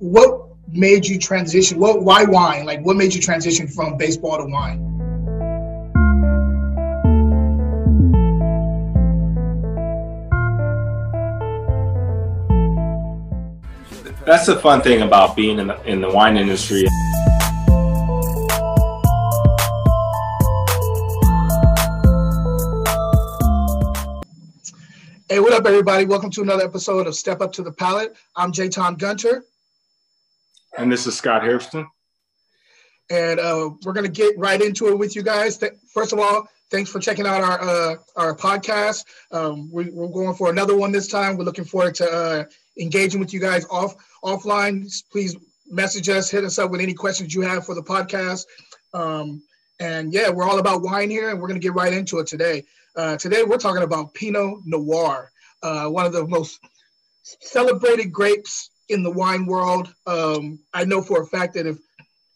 What 0.00 0.50
made 0.68 1.06
you 1.08 1.18
transition? 1.18 1.80
What, 1.80 2.04
why 2.04 2.22
wine? 2.22 2.64
Like, 2.64 2.82
what 2.82 2.96
made 2.96 3.12
you 3.12 3.20
transition 3.20 3.66
from 3.66 3.96
baseball 3.96 4.38
to 4.38 4.44
wine? 4.44 4.84
that's 14.24 14.44
the 14.44 14.56
fun 14.60 14.82
thing 14.82 15.00
about 15.00 15.34
being 15.34 15.58
in 15.58 15.68
the, 15.68 15.82
in 15.84 16.02
the 16.02 16.10
wine 16.10 16.36
industry. 16.36 16.82
Hey, 25.28 25.40
what 25.40 25.54
up, 25.54 25.66
everybody? 25.66 26.04
Welcome 26.04 26.30
to 26.32 26.42
another 26.42 26.64
episode 26.64 27.06
of 27.06 27.16
Step 27.16 27.40
Up 27.40 27.52
to 27.54 27.62
the 27.62 27.72
Palate. 27.72 28.14
I'm 28.36 28.52
J. 28.52 28.68
Tom 28.68 28.94
Gunter. 28.94 29.44
And 30.78 30.92
this 30.92 31.08
is 31.08 31.16
Scott 31.16 31.42
Hairston. 31.42 31.88
And 33.10 33.40
uh, 33.40 33.70
we're 33.84 33.92
going 33.92 34.06
to 34.06 34.12
get 34.12 34.38
right 34.38 34.62
into 34.62 34.86
it 34.88 34.96
with 34.96 35.16
you 35.16 35.24
guys. 35.24 35.58
First 35.92 36.12
of 36.12 36.20
all, 36.20 36.46
thanks 36.70 36.88
for 36.88 37.00
checking 37.00 37.26
out 37.26 37.42
our 37.42 37.60
uh, 37.60 37.96
our 38.14 38.36
podcast. 38.36 39.04
Um, 39.32 39.72
we, 39.72 39.88
are 39.88 40.08
going 40.08 40.36
for 40.36 40.50
another 40.50 40.76
one 40.76 40.92
this 40.92 41.08
time. 41.08 41.36
We're 41.36 41.46
looking 41.46 41.64
forward 41.64 41.96
to 41.96 42.08
uh, 42.08 42.44
engaging 42.80 43.18
with 43.18 43.34
you 43.34 43.40
guys 43.40 43.66
off 43.72 43.96
offline. 44.22 44.88
Please 45.10 45.34
message 45.68 46.08
us, 46.08 46.30
hit 46.30 46.44
us 46.44 46.60
up 46.60 46.70
with 46.70 46.80
any 46.80 46.94
questions 46.94 47.34
you 47.34 47.40
have 47.40 47.66
for 47.66 47.74
the 47.74 47.82
podcast. 47.82 48.46
Um, 48.94 49.42
and 49.80 50.12
yeah, 50.12 50.30
we're 50.30 50.44
all 50.44 50.60
about 50.60 50.82
wine 50.82 51.10
here, 51.10 51.30
and 51.30 51.40
we're 51.40 51.48
going 51.48 51.60
to 51.60 51.66
get 51.66 51.74
right 51.74 51.92
into 51.92 52.20
it 52.20 52.28
today. 52.28 52.64
Uh, 52.94 53.16
today, 53.16 53.42
we're 53.42 53.58
talking 53.58 53.82
about 53.82 54.14
Pinot 54.14 54.60
Noir, 54.64 55.32
uh, 55.60 55.86
one 55.86 56.06
of 56.06 56.12
the 56.12 56.24
most 56.24 56.60
celebrated 57.40 58.12
grapes 58.12 58.70
in 58.88 59.02
the 59.02 59.10
wine 59.10 59.46
world. 59.46 59.92
Um, 60.06 60.60
I 60.72 60.84
know 60.84 61.02
for 61.02 61.22
a 61.22 61.26
fact 61.26 61.54
that 61.54 61.66
if 61.66 61.78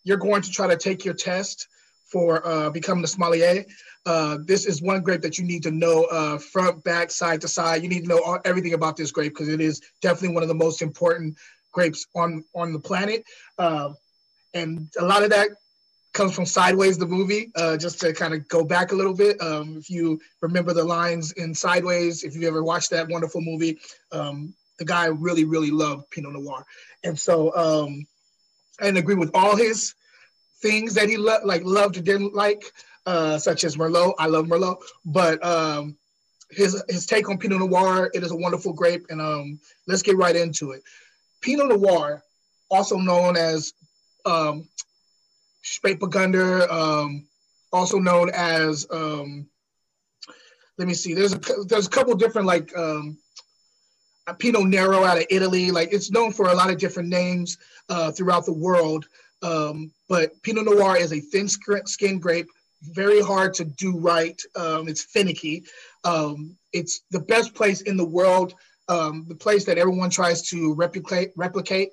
you're 0.04 0.16
going 0.16 0.42
to 0.42 0.50
try 0.50 0.66
to 0.66 0.76
take 0.76 1.04
your 1.04 1.14
test 1.14 1.68
for 2.10 2.46
uh, 2.46 2.70
becoming 2.70 3.04
a 3.04 3.06
sommelier, 3.06 3.64
uh, 4.04 4.38
this 4.44 4.66
is 4.66 4.82
one 4.82 5.00
grape 5.00 5.22
that 5.22 5.38
you 5.38 5.44
need 5.44 5.62
to 5.62 5.70
know 5.70 6.04
uh, 6.04 6.38
front, 6.38 6.82
back, 6.82 7.10
side 7.10 7.40
to 7.40 7.48
side. 7.48 7.82
You 7.82 7.88
need 7.88 8.02
to 8.02 8.08
know 8.08 8.22
all, 8.22 8.38
everything 8.44 8.74
about 8.74 8.96
this 8.96 9.12
grape 9.12 9.32
because 9.32 9.48
it 9.48 9.60
is 9.60 9.80
definitely 10.00 10.34
one 10.34 10.42
of 10.42 10.48
the 10.48 10.54
most 10.54 10.82
important 10.82 11.36
grapes 11.72 12.06
on 12.14 12.44
on 12.54 12.72
the 12.72 12.80
planet. 12.80 13.24
Uh, 13.58 13.90
and 14.54 14.88
a 14.98 15.04
lot 15.04 15.22
of 15.22 15.30
that 15.30 15.50
comes 16.12 16.34
from 16.34 16.44
Sideways, 16.44 16.98
the 16.98 17.06
movie. 17.06 17.50
Uh, 17.54 17.76
just 17.76 18.00
to 18.00 18.12
kind 18.12 18.34
of 18.34 18.46
go 18.48 18.64
back 18.64 18.92
a 18.92 18.94
little 18.94 19.14
bit, 19.14 19.40
um, 19.40 19.76
if 19.78 19.88
you 19.88 20.20
remember 20.40 20.74
the 20.74 20.84
lines 20.84 21.32
in 21.32 21.54
Sideways, 21.54 22.24
if 22.24 22.36
you 22.36 22.46
ever 22.46 22.62
watched 22.62 22.90
that 22.90 23.08
wonderful 23.08 23.40
movie, 23.40 23.78
um, 24.10 24.52
the 24.78 24.84
guy 24.84 25.06
really, 25.06 25.44
really 25.44 25.70
loved 25.70 26.10
Pinot 26.10 26.32
Noir, 26.32 26.64
and 27.04 27.18
so 27.18 27.54
um, 27.54 28.06
I 28.80 28.86
didn't 28.86 28.98
agree 28.98 29.14
with 29.14 29.30
all 29.34 29.56
his 29.56 29.94
things 30.60 30.94
that 30.94 31.08
he 31.08 31.16
loved, 31.16 31.44
like 31.44 31.62
loved 31.64 31.96
or 31.96 32.02
didn't 32.02 32.34
like, 32.34 32.64
uh, 33.06 33.38
such 33.38 33.64
as 33.64 33.76
Merlot. 33.76 34.14
I 34.18 34.26
love 34.26 34.46
Merlot, 34.46 34.78
but 35.04 35.44
um, 35.44 35.96
his 36.50 36.82
his 36.88 37.06
take 37.06 37.28
on 37.28 37.38
Pinot 37.38 37.58
Noir, 37.58 38.10
it 38.14 38.22
is 38.22 38.30
a 38.30 38.36
wonderful 38.36 38.72
grape, 38.72 39.06
and 39.10 39.20
um, 39.20 39.60
let's 39.86 40.02
get 40.02 40.16
right 40.16 40.36
into 40.36 40.72
it. 40.72 40.82
Pinot 41.40 41.68
Noir, 41.68 42.22
also 42.70 42.96
known 42.96 43.36
as 43.36 43.72
um, 44.24 44.68
Spätburgunder, 45.64 46.70
um, 46.70 47.26
also 47.72 47.98
known 47.98 48.30
as 48.30 48.86
um, 48.90 49.46
let 50.78 50.88
me 50.88 50.94
see. 50.94 51.14
There's 51.14 51.34
a 51.34 51.40
there's 51.66 51.86
a 51.86 51.90
couple 51.90 52.14
different 52.14 52.46
like 52.46 52.76
um, 52.76 53.18
Pinot 54.38 54.66
Nero 54.68 55.04
out 55.04 55.18
of 55.18 55.26
Italy. 55.30 55.70
Like 55.70 55.92
it's 55.92 56.10
known 56.10 56.32
for 56.32 56.48
a 56.48 56.54
lot 56.54 56.70
of 56.70 56.78
different 56.78 57.08
names 57.08 57.58
uh, 57.88 58.12
throughout 58.12 58.46
the 58.46 58.52
world. 58.52 59.06
Um, 59.42 59.90
but 60.08 60.30
Pinot 60.42 60.64
Noir 60.64 60.96
is 60.96 61.12
a 61.12 61.20
thin 61.20 61.48
skin 61.48 62.18
grape, 62.20 62.46
very 62.82 63.20
hard 63.20 63.54
to 63.54 63.64
do 63.64 63.98
right. 63.98 64.40
Um, 64.54 64.88
it's 64.88 65.02
finicky. 65.02 65.64
Um, 66.04 66.56
it's 66.72 67.02
the 67.10 67.20
best 67.20 67.54
place 67.54 67.82
in 67.82 67.96
the 67.96 68.04
world 68.04 68.54
um, 68.88 69.24
the 69.28 69.34
place 69.34 69.64
that 69.64 69.78
everyone 69.78 70.10
tries 70.10 70.42
to 70.50 70.74
replicate 70.74 71.32
replicate 71.36 71.90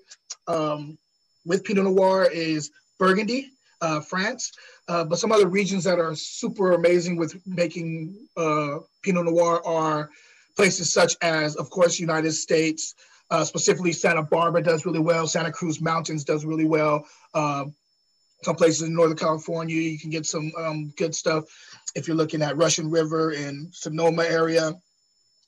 um, 0.47 0.97
with 1.45 1.63
Pinot 1.63 1.85
Noir 1.85 2.29
is 2.31 2.71
Burgundy, 2.97 3.51
uh, 3.81 4.01
France. 4.01 4.51
Uh, 4.87 5.03
but 5.03 5.19
some 5.19 5.31
other 5.31 5.47
regions 5.47 5.83
that 5.83 5.99
are 5.99 6.15
super 6.15 6.73
amazing 6.73 7.15
with 7.15 7.39
making 7.45 8.15
uh, 8.35 8.79
Pinot 9.03 9.25
Noir 9.25 9.65
are 9.65 10.09
places 10.59 10.91
such 10.91 11.15
as, 11.21 11.55
of 11.55 11.69
course, 11.69 12.01
United 12.01 12.33
States, 12.33 12.93
uh, 13.31 13.45
specifically 13.45 13.93
Santa 13.93 14.21
Barbara 14.21 14.61
does 14.61 14.85
really 14.85 14.99
well. 14.99 15.25
Santa 15.25 15.53
Cruz 15.53 15.79
Mountains 15.79 16.25
does 16.25 16.43
really 16.43 16.65
well. 16.65 17.05
Um, 17.33 17.73
some 18.43 18.57
places 18.57 18.81
in 18.81 18.93
Northern 18.93 19.15
California, 19.15 19.77
you 19.77 19.97
can 19.97 20.09
get 20.09 20.25
some 20.25 20.51
um, 20.57 20.93
good 20.97 21.15
stuff 21.15 21.45
if 21.95 22.09
you're 22.09 22.17
looking 22.17 22.41
at 22.41 22.57
Russian 22.57 22.91
River 22.91 23.29
and 23.29 23.73
Sonoma 23.73 24.23
area. 24.23 24.73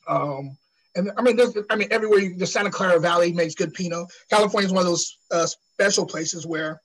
Um, 0.08 0.58
and 0.96 1.12
I 1.18 1.22
mean, 1.22 1.36
there's, 1.36 1.58
I 1.70 1.76
mean, 1.76 1.90
everywhere 1.92 2.20
you, 2.20 2.38
the 2.38 2.48
Santa 2.48 2.72
Clara 2.72 2.98
Valley 2.98 3.34
makes 3.34 3.54
good 3.54 3.74
Pinot. 3.74 4.08
California 4.30 4.68
is 4.68 4.74
one 4.74 4.84
of 4.84 4.88
those 4.88 5.18
uh, 5.30 5.46
special 5.46 6.06
places 6.06 6.48
where 6.48 6.82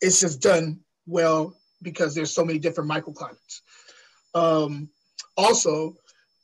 it's 0.00 0.18
just 0.18 0.40
done 0.40 0.80
well 1.06 1.54
because 1.82 2.14
there's 2.14 2.32
so 2.32 2.42
many 2.42 2.58
different 2.58 2.90
microclimates. 2.90 3.60
Um, 4.34 4.88
also, 5.36 5.94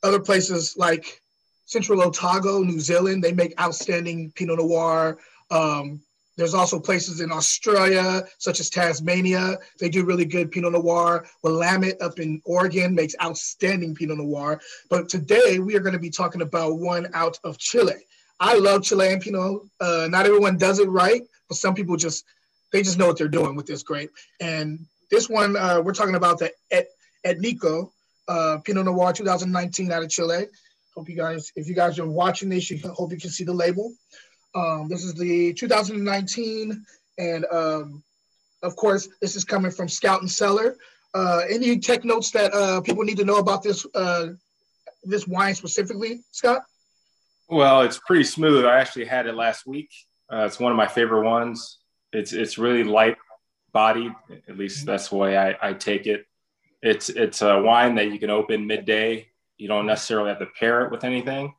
other 0.03 0.19
places 0.19 0.75
like 0.77 1.21
Central 1.65 2.01
Otago, 2.01 2.63
New 2.63 2.79
Zealand, 2.79 3.23
they 3.23 3.31
make 3.31 3.59
outstanding 3.59 4.31
Pinot 4.35 4.59
Noir. 4.59 5.17
Um, 5.49 6.01
there's 6.37 6.53
also 6.53 6.79
places 6.79 7.21
in 7.21 7.31
Australia, 7.31 8.23
such 8.39 8.59
as 8.59 8.69
Tasmania. 8.69 9.57
They 9.79 9.89
do 9.89 10.05
really 10.05 10.25
good 10.25 10.51
Pinot 10.51 10.73
Noir. 10.73 11.25
Willamette 11.43 12.01
up 12.01 12.19
in 12.19 12.41
Oregon 12.45 12.95
makes 12.95 13.15
outstanding 13.21 13.95
Pinot 13.95 14.17
Noir. 14.17 14.59
But 14.89 15.07
today 15.07 15.59
we 15.59 15.75
are 15.75 15.81
going 15.81 15.93
to 15.93 15.99
be 15.99 16.09
talking 16.09 16.41
about 16.41 16.79
one 16.79 17.07
out 17.13 17.37
of 17.43 17.57
Chile. 17.57 18.05
I 18.39 18.57
love 18.57 18.83
Chilean 18.83 19.19
Pinot. 19.19 19.61
Uh, 19.79 20.07
not 20.09 20.25
everyone 20.25 20.57
does 20.57 20.79
it 20.79 20.89
right, 20.89 21.21
but 21.47 21.57
some 21.57 21.75
people 21.75 21.95
just 21.95 22.25
they 22.73 22.81
just 22.81 22.97
know 22.97 23.07
what 23.07 23.17
they're 23.17 23.27
doing 23.27 23.55
with 23.55 23.67
this 23.67 23.83
grape. 23.83 24.11
And 24.39 24.79
this 25.11 25.29
one 25.29 25.55
uh, 25.55 25.81
we're 25.83 25.93
talking 25.93 26.15
about 26.15 26.39
the 26.39 26.51
Et, 26.71 26.87
Etnico 27.25 27.91
uh, 28.27 28.57
Pinot 28.63 28.85
Noir 28.85 29.13
2019 29.13 29.91
out 29.91 30.03
of 30.03 30.09
Chile. 30.09 30.45
Hope 30.95 31.09
you 31.09 31.15
guys, 31.15 31.51
if 31.55 31.67
you 31.67 31.75
guys 31.75 31.99
are 31.99 32.07
watching 32.07 32.49
this, 32.49 32.69
you 32.69 32.79
hope 32.89 33.11
you 33.11 33.17
can 33.17 33.29
see 33.29 33.43
the 33.43 33.53
label. 33.53 33.93
Um, 34.53 34.87
this 34.89 35.03
is 35.03 35.13
the 35.13 35.53
2019, 35.53 36.85
and 37.17 37.45
um, 37.51 38.03
of 38.63 38.75
course, 38.75 39.07
this 39.21 39.35
is 39.35 39.45
coming 39.45 39.71
from 39.71 39.87
Scout 39.87 40.21
and 40.21 40.29
Cellar. 40.29 40.75
Uh, 41.13 41.41
any 41.49 41.79
tech 41.79 42.03
notes 42.03 42.31
that 42.31 42.53
uh, 42.53 42.81
people 42.81 43.03
need 43.03 43.17
to 43.17 43.25
know 43.25 43.37
about 43.37 43.63
this 43.63 43.85
uh, 43.95 44.27
this 45.03 45.27
wine 45.27 45.55
specifically, 45.55 46.21
Scott? 46.31 46.63
Well, 47.49 47.81
it's 47.81 47.99
pretty 47.99 48.23
smooth. 48.23 48.65
I 48.65 48.79
actually 48.79 49.05
had 49.05 49.27
it 49.27 49.35
last 49.35 49.65
week. 49.65 49.89
Uh, 50.31 50.45
it's 50.45 50.59
one 50.59 50.71
of 50.71 50.77
my 50.77 50.87
favorite 50.87 51.23
ones. 51.23 51.79
It's 52.13 52.33
it's 52.33 52.57
really 52.57 52.83
light 52.83 53.17
bodied. 53.73 54.13
At 54.47 54.57
least 54.57 54.85
that's 54.85 55.09
the 55.09 55.15
way 55.15 55.37
I, 55.37 55.55
I 55.61 55.73
take 55.73 56.07
it. 56.07 56.25
It's 56.81 57.09
it's 57.09 57.41
a 57.41 57.61
wine 57.61 57.95
that 57.95 58.11
you 58.11 58.19
can 58.19 58.29
open 58.29 58.65
midday. 58.65 59.27
You 59.57 59.67
don't 59.67 59.85
necessarily 59.85 60.29
have 60.29 60.39
to 60.39 60.47
pair 60.59 60.85
it 60.85 60.91
with 60.91 61.03
anything, 61.03 61.53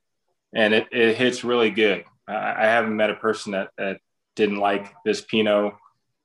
and 0.54 0.74
it, 0.74 0.88
it 0.90 1.16
hits 1.16 1.44
really 1.44 1.70
good. 1.70 2.04
I, 2.26 2.34
I 2.34 2.64
haven't 2.64 2.96
met 2.96 3.10
a 3.10 3.14
person 3.14 3.52
that, 3.52 3.70
that 3.78 3.98
didn't 4.34 4.58
like 4.58 4.92
this 5.04 5.20
Pinot. 5.20 5.74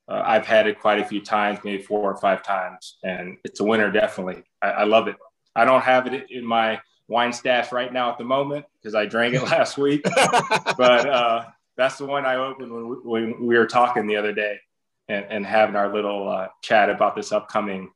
Uh, 0.09 0.23
I've 0.25 0.45
had 0.45 0.67
it 0.67 0.79
quite 0.79 0.99
a 0.99 1.05
few 1.05 1.21
times, 1.21 1.59
maybe 1.63 1.83
four 1.83 2.11
or 2.11 2.17
five 2.17 2.41
times, 2.41 2.97
and 3.03 3.37
it's 3.43 3.59
a 3.59 3.63
winner 3.63 3.91
definitely. 3.91 4.43
I, 4.61 4.69
I 4.69 4.83
love 4.85 5.07
it. 5.07 5.17
I 5.55 5.65
don't 5.65 5.81
have 5.81 6.07
it 6.07 6.31
in 6.31 6.45
my 6.45 6.79
wine 7.07 7.33
stash 7.33 7.71
right 7.71 7.91
now 7.91 8.11
at 8.11 8.17
the 8.17 8.23
moment 8.23 8.65
because 8.79 8.95
I 8.95 9.05
drank 9.05 9.33
it 9.33 9.43
last 9.51 9.77
week, 9.77 10.03
but 10.03 11.09
uh, 11.09 11.45
that's 11.75 11.97
the 11.97 12.05
one 12.05 12.25
I 12.25 12.35
opened 12.35 12.71
when 12.71 12.87
we, 12.87 12.95
when 12.95 13.45
we, 13.45 13.57
were 13.57 13.65
talking 13.65 14.07
the 14.07 14.17
other 14.17 14.33
day 14.33 14.59
and, 15.07 15.25
and 15.29 15.45
having 15.45 15.75
our 15.75 15.93
little 15.93 16.29
uh, 16.29 16.47
chat 16.61 16.89
about 16.89 17.15
this 17.15 17.31
upcoming 17.31 17.91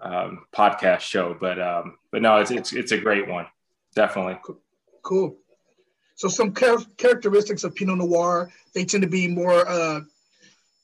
um, 0.00 0.46
podcast 0.54 1.00
show. 1.00 1.36
But 1.38 1.60
um, 1.60 1.98
but 2.10 2.22
no, 2.22 2.36
it's, 2.38 2.50
it's 2.50 2.72
it's 2.72 2.92
a 2.92 2.98
great 2.98 3.28
one, 3.28 3.46
definitely. 3.94 4.38
Cool. 5.02 5.36
So 6.16 6.28
some 6.28 6.52
char- 6.54 6.84
characteristics 6.96 7.64
of 7.64 7.74
Pinot 7.74 7.98
Noir, 7.98 8.50
they 8.74 8.84
tend 8.84 9.02
to 9.02 9.08
be 9.08 9.28
more 9.28 9.68
uh, 9.68 10.00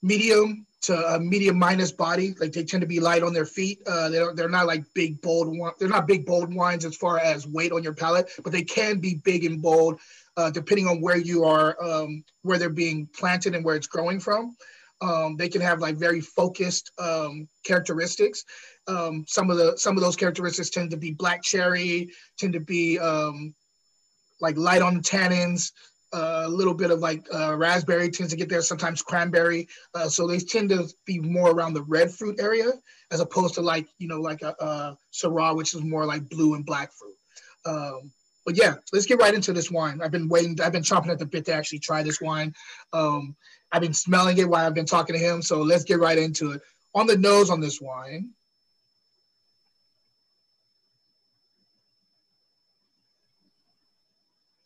medium 0.02 0.66
to 0.82 1.19
medium 1.20 1.58
minus 1.58 1.90
body. 1.90 2.34
Like 2.38 2.52
they 2.52 2.62
tend 2.62 2.82
to 2.82 2.87
be 2.87 3.00
light 3.00 3.22
on 3.22 3.32
their 3.32 3.46
feet. 3.46 3.81
Uh, 3.87 4.08
they're 4.11 4.34
they're 4.34 4.49
not 4.49 4.66
like 4.66 4.84
big 4.94 5.20
bold. 5.20 5.56
They're 5.78 5.88
not 5.88 6.06
big 6.06 6.25
bold 6.25 6.55
wines 6.55 6.84
as 6.84 6.96
far 6.96 7.19
as 7.19 7.46
weight 7.46 7.72
on 7.72 7.82
your 7.82 7.94
palate, 7.94 8.31
but 8.43 8.52
they 8.52 8.62
can 8.62 9.00
be 9.00 9.17
big 9.25 9.44
and 9.44 9.60
bold 9.60 10.00
uh, 10.37 10.50
depending 10.50 10.87
on 10.87 11.00
where 11.00 11.17
you 11.17 11.44
are, 11.44 11.76
um, 11.82 12.25
where 12.43 12.58
they're 12.58 12.69
being 12.70 13.08
planted 13.17 13.55
and 13.55 13.64
where 13.64 13.76
it's 13.76 13.87
growing 13.87 14.20
from. 14.20 14.56
Um, 15.05 15.37
they 15.37 15.49
can 15.49 15.61
have 15.61 15.81
like 15.81 15.97
very 15.97 16.21
focused 16.21 16.91
um, 16.99 17.49
characteristics. 17.65 18.45
Um, 18.87 19.25
some 19.29 19.51
of 19.51 19.56
the 19.56 19.77
some 19.77 19.97
of 19.97 20.03
those 20.03 20.17
characteristics 20.17 20.71
tend 20.71 20.91
to 20.93 20.97
be 20.97 21.12
black 21.12 21.43
cherry, 21.43 22.11
tend 22.39 22.55
to 22.55 22.61
be 22.61 22.99
um, 22.99 23.55
like 24.41 24.56
light 24.56 24.83
on 24.83 25.03
tannins, 25.03 25.73
uh, 26.15 26.45
a 26.45 26.49
little 26.49 26.75
bit 26.75 26.91
of 26.91 27.01
like 27.01 27.27
uh, 27.35 27.56
raspberry 27.56 28.09
tends 28.09 28.33
to 28.33 28.39
get 28.39 28.49
there, 28.49 28.62
sometimes 28.62 29.03
cranberry. 29.03 29.69
Uh, 29.95 30.09
so 30.09 30.27
they 30.27 30.39
tend 30.39 30.69
to 30.71 30.89
be 31.05 31.19
more 31.19 31.51
around 31.51 31.75
the 31.75 31.83
red 31.83 32.11
fruit 32.11 32.37
area 32.39 32.71
as 33.11 33.21
opposed 33.21 33.55
to 33.55 33.61
like, 33.61 33.87
you 33.99 34.06
know, 34.06 34.21
like 34.21 34.43
a, 34.43 34.55
a 34.61 34.99
Syrah, 35.12 35.56
which 35.56 35.75
is 35.75 35.83
more 35.83 36.06
like 36.06 36.29
blue 36.29 36.55
and 36.55 36.65
black 36.65 36.93
fruit. 36.93 37.17
Um, 37.67 38.12
but 38.47 38.56
yeah, 38.56 38.75
let's 38.93 39.06
get 39.06 39.19
right 39.19 39.35
into 39.35 39.53
this 39.53 39.71
wine. 39.71 40.01
I've 40.03 40.12
been 40.12 40.29
waiting, 40.29 40.56
I've 40.62 40.73
been 40.73 40.83
chomping 40.83 41.09
at 41.09 41.19
the 41.19 41.27
bit 41.27 41.47
to 41.47 41.55
actually 41.55 41.81
try 41.81 42.03
this 42.03 42.21
wine. 42.21 42.55
I've 43.75 43.81
been 43.81 43.93
smelling 43.93 44.38
it 44.38 44.49
while 44.49 44.65
I've 44.65 44.75
been 44.75 44.87
talking 44.87 45.17
to 45.17 45.21
him. 45.21 45.43
So 45.43 45.61
let's 45.61 45.82
get 45.82 45.99
right 45.99 46.17
into 46.17 46.53
it. 46.53 46.62
On 46.94 47.09
the 47.09 47.19
nose 47.19 47.50
on 47.50 47.61
this 47.61 47.81
wine, 47.81 48.31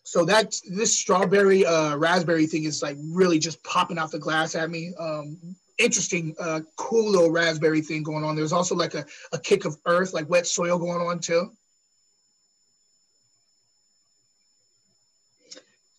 so 0.04 0.26
that 0.26 0.54
this 0.70 0.94
strawberry 0.94 1.64
uh, 1.64 1.96
raspberry 1.96 2.46
thing 2.46 2.64
is 2.64 2.82
like 2.82 2.98
really 3.00 3.38
just 3.38 3.64
popping 3.64 3.96
out 3.96 4.10
the 4.10 4.18
glass 4.18 4.54
at 4.54 4.68
me. 4.68 4.92
Um, 4.98 5.38
interesting, 5.78 6.34
uh, 6.38 6.60
cool 6.76 7.10
little 7.10 7.30
raspberry 7.30 7.80
thing 7.80 8.02
going 8.02 8.24
on. 8.24 8.36
There's 8.36 8.52
also 8.52 8.74
like 8.74 8.92
a, 8.92 9.06
a 9.32 9.38
kick 9.38 9.64
of 9.64 9.78
earth, 9.86 10.12
like 10.12 10.28
wet 10.28 10.46
soil 10.46 10.78
going 10.78 11.00
on 11.00 11.18
too. 11.18 11.50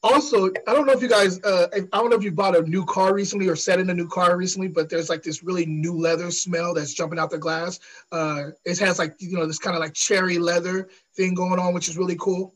Also, 0.02 0.48
I 0.66 0.74
don't 0.74 0.88
know 0.88 0.94
if 0.94 1.02
you 1.02 1.10
guys, 1.10 1.42
uh, 1.44 1.68
I 1.74 1.80
don't 1.92 2.10
know 2.10 2.16
if 2.16 2.24
you 2.24 2.32
bought 2.32 2.56
a 2.56 2.62
new 2.62 2.86
car 2.86 3.14
recently 3.14 3.50
or 3.50 3.56
sat 3.58 3.80
in 3.80 3.90
a 3.90 3.94
new 3.94 4.08
car 4.08 4.38
recently, 4.38 4.70
but 4.70 4.90
there's 4.90 5.10
like 5.10 5.24
this 5.24 5.44
really 5.44 5.66
new 5.66 5.94
leather 5.94 6.32
smell 6.32 6.74
that's 6.74 6.94
jumping 6.94 7.20
out 7.20 7.30
the 7.30 7.38
glass. 7.38 7.82
Uh, 8.10 8.52
it 8.64 8.80
has 8.80 8.98
like, 8.98 9.16
you 9.20 9.38
know, 9.38 9.46
this 9.46 9.60
kind 9.60 9.76
of 9.76 9.82
like 9.82 9.94
cherry 9.94 10.38
leather 10.38 10.88
thing 11.16 11.34
going 11.34 11.60
on, 11.60 11.74
which 11.74 11.90
is 11.90 11.98
really 11.98 12.16
cool. 12.16 12.56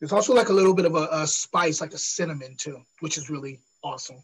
There's 0.00 0.12
also 0.12 0.34
like 0.34 0.48
a 0.48 0.54
little 0.54 0.74
bit 0.74 0.86
of 0.86 0.96
a, 0.96 1.08
a 1.12 1.26
spice, 1.26 1.80
like 1.80 1.92
a 1.92 1.98
cinnamon 1.98 2.56
too, 2.56 2.82
which 2.98 3.16
is 3.16 3.30
really 3.30 3.60
awesome. 3.84 4.20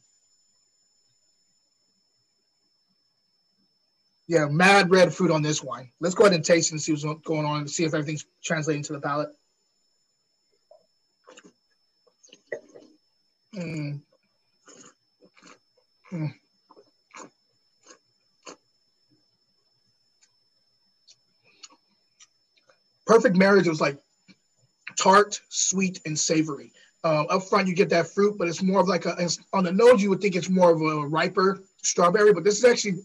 Yeah, 4.27 4.47
mad 4.47 4.91
red 4.91 5.15
fruit 5.15 5.31
on 5.31 5.43
this 5.43 5.63
wine. 5.63 5.93
Let's 6.01 6.17
go 6.17 6.25
ahead 6.25 6.35
and 6.35 6.45
taste 6.45 6.73
and 6.73 6.83
see 6.83 6.91
what's 6.91 7.05
going 7.23 7.47
on 7.47 7.59
and 7.59 7.71
see 7.71 7.85
if 7.85 7.95
everything's 7.95 8.27
translating 8.43 8.83
to 8.85 8.95
the 8.95 9.01
palate. 9.01 9.29
Mm. 13.57 14.01
Perfect 23.07 23.37
marriage 23.37 23.69
was 23.69 23.81
like 23.81 23.99
tart, 24.99 25.41
sweet, 25.49 26.01
and 26.05 26.19
savory. 26.19 26.73
Uh, 27.05 27.23
up 27.25 27.45
front, 27.45 27.69
you 27.69 27.75
get 27.75 27.89
that 27.91 28.09
fruit, 28.09 28.37
but 28.37 28.49
it's 28.49 28.63
more 28.63 28.81
of 28.81 28.89
like 28.89 29.07
a, 29.07 29.17
on 29.53 29.63
the 29.65 29.73
nose, 29.73 30.03
you 30.03 30.11
would 30.11 30.21
think 30.21 30.35
it's 30.35 30.51
more 30.51 30.73
of 30.73 30.81
a 30.81 31.07
riper 31.07 31.63
strawberry, 31.83 32.33
but 32.33 32.43
this 32.43 32.59
is 32.59 32.65
actually 32.65 32.99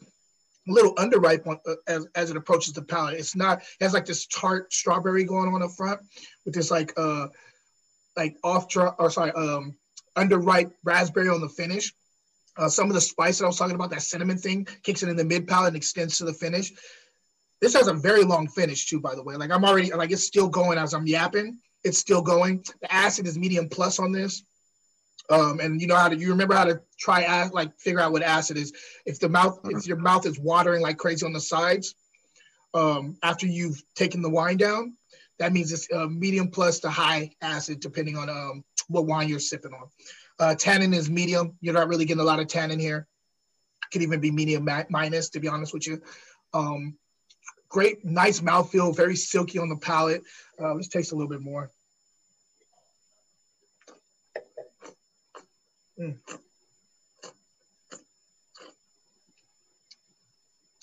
a 0.67 0.71
little 0.71 0.95
underripe 0.95 1.45
on, 1.45 1.59
uh, 1.67 1.75
as, 1.87 2.07
as 2.15 2.31
it 2.31 2.37
approaches 2.37 2.73
the 2.73 2.81
palate. 2.81 3.19
It's 3.19 3.35
not, 3.35 3.59
it 3.59 3.83
has 3.83 3.93
like 3.93 4.05
this 4.05 4.25
tart 4.25 4.73
strawberry 4.73 5.23
going 5.23 5.53
on 5.53 5.61
up 5.61 5.71
front 5.71 6.01
with 6.45 6.55
this 6.55 6.71
like, 6.71 6.93
uh, 6.97 7.27
like 8.17 8.37
off, 8.43 8.75
or 8.75 9.11
sorry, 9.11 9.31
um, 9.33 9.75
underripe 10.17 10.71
raspberry 10.83 11.29
on 11.29 11.41
the 11.41 11.49
finish. 11.49 11.93
Uh, 12.57 12.67
some 12.67 12.89
of 12.89 12.93
the 12.93 13.01
spice 13.01 13.39
that 13.39 13.45
I 13.45 13.47
was 13.47 13.57
talking 13.57 13.75
about, 13.75 13.91
that 13.91 14.01
cinnamon 14.01 14.37
thing, 14.37 14.67
kicks 14.83 15.03
it 15.03 15.09
in 15.09 15.15
the 15.15 15.23
mid 15.23 15.47
palate 15.47 15.69
and 15.69 15.77
extends 15.77 16.17
to 16.17 16.25
the 16.25 16.33
finish. 16.33 16.71
This 17.61 17.75
has 17.75 17.87
a 17.87 17.93
very 17.93 18.23
long 18.23 18.47
finish 18.47 18.87
too, 18.87 18.99
by 18.99 19.15
the 19.15 19.23
way. 19.23 19.35
Like 19.35 19.51
I'm 19.51 19.63
already, 19.63 19.91
like 19.93 20.11
it's 20.11 20.23
still 20.25 20.49
going 20.49 20.77
as 20.77 20.93
I'm 20.93 21.07
yapping 21.07 21.59
it's 21.83 21.97
still 21.97 22.21
going. 22.21 22.63
The 22.81 22.93
acid 22.93 23.27
is 23.27 23.37
medium 23.37 23.69
plus 23.69 23.99
on 23.99 24.11
this. 24.11 24.43
Um, 25.29 25.59
and 25.59 25.79
you 25.79 25.87
know 25.87 25.95
how 25.95 26.09
to 26.09 26.17
you 26.17 26.29
remember 26.29 26.55
how 26.55 26.65
to 26.65 26.81
try 26.99 27.47
like 27.53 27.77
figure 27.79 27.99
out 27.99 28.11
what 28.11 28.23
acid 28.23 28.57
is. 28.57 28.73
If 29.05 29.19
the 29.19 29.29
mouth 29.29 29.59
if 29.65 29.69
uh-huh. 29.75 29.81
your 29.85 29.97
mouth 29.97 30.25
is 30.25 30.39
watering 30.39 30.81
like 30.81 30.97
crazy 30.97 31.25
on 31.25 31.33
the 31.33 31.39
sides, 31.39 31.95
um, 32.73 33.17
after 33.23 33.47
you've 33.47 33.81
taken 33.95 34.21
the 34.21 34.29
wine 34.29 34.57
down, 34.57 34.97
that 35.39 35.53
means 35.53 35.71
it's 35.71 35.87
uh, 35.93 36.07
medium 36.07 36.49
plus 36.49 36.79
to 36.79 36.89
high 36.89 37.31
acid 37.41 37.79
depending 37.79 38.17
on 38.17 38.29
um, 38.29 38.63
what 38.87 39.05
wine 39.05 39.29
you're 39.29 39.39
sipping 39.39 39.73
on. 39.73 39.87
Uh, 40.39 40.55
tannin 40.55 40.93
is 40.93 41.09
medium. 41.09 41.57
You're 41.61 41.73
not 41.73 41.87
really 41.87 42.05
getting 42.05 42.21
a 42.21 42.25
lot 42.25 42.39
of 42.39 42.47
tannin 42.47 42.79
here. 42.79 43.07
Could 43.91 44.01
even 44.01 44.19
be 44.19 44.31
medium 44.31 44.67
minus 44.89 45.29
to 45.29 45.39
be 45.39 45.47
honest 45.47 45.73
with 45.73 45.85
you. 45.85 46.01
Um, 46.53 46.97
great, 47.69 48.03
nice 48.03 48.41
mouthfeel, 48.41 48.95
very 48.95 49.15
silky 49.15 49.59
on 49.59 49.69
the 49.69 49.77
palate. 49.77 50.23
Uh, 50.59 50.73
let's 50.73 50.87
taste 50.87 51.11
a 51.11 51.15
little 51.15 51.29
bit 51.29 51.41
more. 51.41 51.69
Mm. 55.99 56.17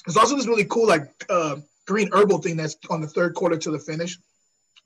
There's 0.07 0.17
also 0.17 0.37
this 0.37 0.47
really 0.47 0.65
cool 0.65 0.87
like 0.87 1.13
uh, 1.29 1.57
green 1.87 2.09
herbal 2.13 2.39
thing 2.39 2.57
that's 2.57 2.77
on 2.89 3.01
the 3.01 3.09
third 3.09 3.35
quarter 3.35 3.59
to 3.59 3.71
the 3.71 3.79
finish, 3.79 4.19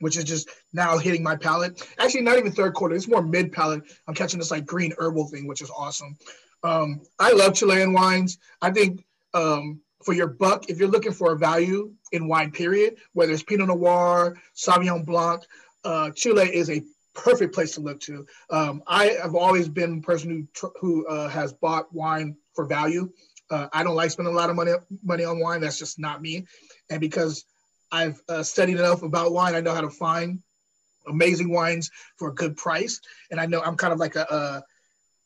which 0.00 0.16
is 0.16 0.24
just 0.24 0.48
now 0.72 0.98
hitting 0.98 1.22
my 1.22 1.36
palate. 1.36 1.86
Actually, 1.98 2.22
not 2.22 2.38
even 2.38 2.52
third 2.52 2.74
quarter; 2.74 2.94
it's 2.94 3.08
more 3.08 3.22
mid 3.22 3.52
palate. 3.52 3.82
I'm 4.06 4.14
catching 4.14 4.38
this 4.38 4.50
like 4.50 4.66
green 4.66 4.92
herbal 4.98 5.28
thing, 5.28 5.46
which 5.46 5.62
is 5.62 5.70
awesome. 5.70 6.16
Um, 6.62 7.02
I 7.18 7.32
love 7.32 7.54
Chilean 7.54 7.92
wines. 7.92 8.38
I 8.60 8.70
think 8.70 9.04
um, 9.34 9.80
for 10.04 10.14
your 10.14 10.28
buck, 10.28 10.68
if 10.68 10.78
you're 10.78 10.88
looking 10.88 11.12
for 11.12 11.32
a 11.32 11.38
value 11.38 11.92
in 12.12 12.28
wine, 12.28 12.50
period, 12.50 12.96
whether 13.12 13.32
it's 13.32 13.42
Pinot 13.42 13.68
Noir, 13.68 14.36
Sauvignon 14.56 15.04
Blanc, 15.04 15.42
uh, 15.84 16.10
Chile 16.10 16.44
is 16.44 16.70
a 16.70 16.82
perfect 17.14 17.54
place 17.54 17.74
to 17.74 17.80
look 17.80 18.00
to. 18.00 18.26
Um, 18.50 18.82
I 18.86 19.16
have 19.22 19.34
always 19.34 19.68
been 19.68 19.98
a 19.98 20.02
person 20.02 20.48
who 20.60 20.72
who 20.80 21.06
uh, 21.06 21.28
has 21.28 21.52
bought 21.52 21.92
wine 21.92 22.36
for 22.54 22.64
value. 22.66 23.10
Uh, 23.50 23.68
I 23.72 23.82
don't 23.82 23.96
like 23.96 24.10
spending 24.10 24.34
a 24.34 24.36
lot 24.36 24.50
of 24.50 24.56
money 24.56 24.72
money 25.02 25.24
on 25.24 25.40
wine. 25.40 25.60
That's 25.60 25.78
just 25.78 25.98
not 25.98 26.22
me. 26.22 26.46
And 26.90 27.00
because 27.00 27.44
I've 27.92 28.20
uh, 28.28 28.42
studied 28.42 28.78
enough 28.78 29.02
about 29.02 29.32
wine, 29.32 29.54
I 29.54 29.60
know 29.60 29.74
how 29.74 29.82
to 29.82 29.90
find 29.90 30.42
amazing 31.06 31.50
wines 31.50 31.90
for 32.16 32.28
a 32.28 32.34
good 32.34 32.56
price. 32.56 33.00
And 33.30 33.40
I 33.40 33.46
know 33.46 33.60
I'm 33.60 33.76
kind 33.76 33.92
of 33.92 33.98
like 33.98 34.16
a, 34.16 34.62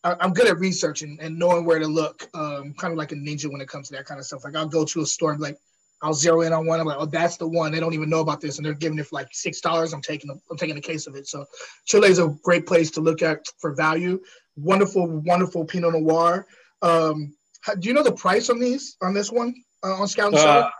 I'm 0.04 0.32
good 0.32 0.46
at 0.46 0.58
researching 0.58 1.18
and 1.20 1.38
knowing 1.38 1.64
where 1.64 1.78
to 1.78 1.86
look. 1.86 2.28
Um, 2.34 2.74
kind 2.74 2.92
of 2.92 2.98
like 2.98 3.12
a 3.12 3.16
ninja 3.16 3.50
when 3.50 3.60
it 3.60 3.68
comes 3.68 3.88
to 3.88 3.94
that 3.96 4.06
kind 4.06 4.20
of 4.20 4.26
stuff. 4.26 4.44
Like 4.44 4.54
I'll 4.54 4.68
go 4.68 4.84
to 4.84 5.00
a 5.00 5.06
store 5.06 5.32
and 5.32 5.40
like, 5.40 5.58
I'll 6.02 6.14
zero 6.14 6.42
in 6.42 6.52
on 6.52 6.66
one. 6.66 6.78
I'm 6.78 6.86
like, 6.86 6.98
oh, 6.98 7.06
that's 7.06 7.38
the 7.38 7.48
one. 7.48 7.72
They 7.72 7.80
don't 7.80 7.94
even 7.94 8.10
know 8.10 8.20
about 8.20 8.40
this, 8.40 8.58
and 8.58 8.66
they're 8.66 8.74
giving 8.74 8.98
it 8.98 9.06
for 9.06 9.16
like 9.16 9.28
six 9.32 9.62
dollars. 9.62 9.94
I'm 9.94 10.02
taking, 10.02 10.30
a, 10.30 10.34
I'm 10.50 10.58
taking 10.58 10.76
a 10.76 10.80
case 10.80 11.06
of 11.06 11.16
it. 11.16 11.26
So 11.26 11.46
Chile 11.86 12.08
is 12.08 12.18
a 12.18 12.36
great 12.44 12.66
place 12.66 12.90
to 12.92 13.00
look 13.00 13.22
at 13.22 13.46
for 13.58 13.72
value. 13.74 14.20
Wonderful, 14.56 15.06
wonderful 15.06 15.64
Pinot 15.64 15.94
Noir. 15.94 16.46
Um, 16.82 17.34
do 17.78 17.88
you 17.88 17.94
know 17.94 18.02
the 18.02 18.12
price 18.12 18.50
on 18.50 18.60
these 18.60 18.96
on 19.00 19.14
this 19.14 19.32
one 19.32 19.54
uh, 19.86 20.00
on 20.00 20.08
Scout 20.08 20.34
and 20.34 20.38
uh, 20.38 20.70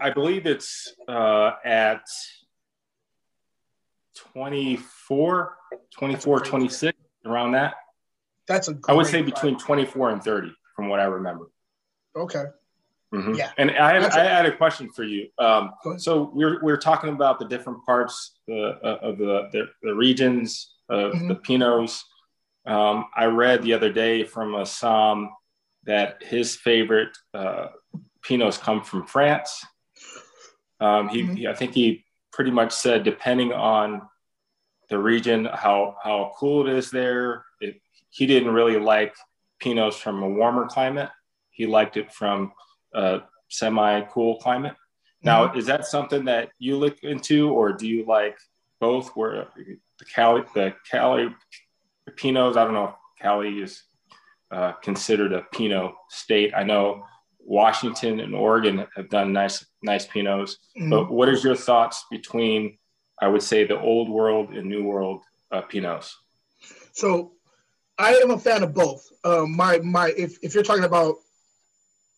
I 0.00 0.10
believe 0.10 0.46
it's 0.46 0.94
uh, 1.08 1.52
at 1.64 2.02
24, 4.32 5.56
24, 5.98 6.40
26, 6.40 6.98
around 7.26 7.52
that. 7.52 7.74
That's 8.46 8.68
a. 8.68 8.78
I 8.88 8.92
would 8.92 9.06
say 9.06 9.22
between 9.22 9.58
24 9.58 10.10
and 10.10 10.22
30, 10.22 10.52
from 10.76 10.88
what 10.88 11.00
I 11.00 11.04
remember. 11.04 11.50
Okay. 12.16 12.44
Mm-hmm. 13.14 13.34
Yeah. 13.34 13.50
And 13.58 13.70
I 13.72 14.00
had, 14.00 14.12
I 14.12 14.24
had 14.24 14.46
a 14.46 14.56
question 14.56 14.90
for 14.90 15.04
you. 15.04 15.28
Um, 15.38 15.72
so 15.98 16.30
we're, 16.34 16.62
we're 16.62 16.78
talking 16.78 17.10
about 17.10 17.38
the 17.38 17.44
different 17.44 17.84
parts 17.84 18.38
uh, 18.50 18.54
of 18.54 19.18
the, 19.18 19.48
the, 19.52 19.68
the 19.82 19.94
regions 19.94 20.74
of 20.88 21.12
mm-hmm. 21.12 21.28
the 21.28 21.34
Pinots. 21.34 22.00
Um, 22.64 23.06
I 23.14 23.26
read 23.26 23.62
the 23.62 23.74
other 23.74 23.92
day 23.92 24.24
from 24.24 24.54
a 24.54 24.62
somm 24.62 25.28
that 25.84 26.22
his 26.22 26.56
favorite 26.56 27.16
uh, 27.34 27.66
Pinots 28.28 28.60
come 28.60 28.82
from 28.82 29.06
France. 29.06 29.64
Um, 30.80 31.08
he, 31.08 31.22
mm-hmm. 31.22 31.34
he, 31.34 31.48
I 31.48 31.54
think 31.54 31.74
he 31.74 32.04
pretty 32.32 32.50
much 32.50 32.72
said, 32.72 33.04
depending 33.04 33.52
on 33.52 34.02
the 34.88 34.98
region, 34.98 35.44
how, 35.44 35.96
how 36.02 36.32
cool 36.36 36.66
it 36.66 36.76
is 36.76 36.90
there, 36.90 37.44
it, 37.60 37.80
he 38.10 38.26
didn't 38.26 38.52
really 38.52 38.78
like 38.78 39.14
Pinots 39.62 39.94
from 39.94 40.22
a 40.22 40.28
warmer 40.28 40.66
climate. 40.66 41.10
He 41.50 41.66
liked 41.66 41.96
it 41.96 42.12
from 42.12 42.52
a 42.94 43.20
semi 43.48 44.02
cool 44.02 44.36
climate. 44.36 44.74
Now, 45.22 45.46
mm-hmm. 45.46 45.58
is 45.58 45.66
that 45.66 45.86
something 45.86 46.24
that 46.24 46.50
you 46.58 46.76
look 46.76 46.98
into, 47.02 47.50
or 47.50 47.72
do 47.72 47.86
you 47.86 48.04
like 48.06 48.36
both? 48.80 49.10
Where 49.14 49.48
the 49.56 50.04
Cali, 50.04 50.42
the 50.54 50.74
Cali 50.90 51.34
Pinots, 52.10 52.56
I 52.56 52.64
don't 52.64 52.74
know 52.74 52.88
if 52.88 52.94
Cali 53.22 53.62
is 53.62 53.82
uh, 54.50 54.72
considered 54.72 55.32
a 55.32 55.42
Pinot 55.52 55.92
state. 56.10 56.52
I 56.56 56.64
know 56.64 57.04
Washington 57.44 58.20
and 58.20 58.34
Oregon 58.34 58.86
have 58.96 59.08
done 59.10 59.32
nice, 59.32 59.64
nice 59.82 60.06
Pinots. 60.06 60.56
Mm-hmm. 60.76 60.90
But 60.90 61.10
what 61.10 61.28
is 61.28 61.44
your 61.44 61.56
thoughts 61.56 62.04
between, 62.10 62.78
I 63.20 63.28
would 63.28 63.42
say, 63.42 63.64
the 63.64 63.78
old 63.78 64.08
world 64.08 64.50
and 64.50 64.68
new 64.68 64.84
world 64.84 65.22
uh, 65.50 65.62
Pinots? 65.62 66.14
So, 66.92 67.32
I 67.98 68.14
am 68.14 68.30
a 68.30 68.38
fan 68.38 68.62
of 68.62 68.74
both. 68.74 69.10
Um, 69.24 69.56
my 69.56 69.78
my, 69.78 70.12
if 70.16 70.38
if 70.42 70.54
you're 70.54 70.62
talking 70.62 70.84
about 70.84 71.16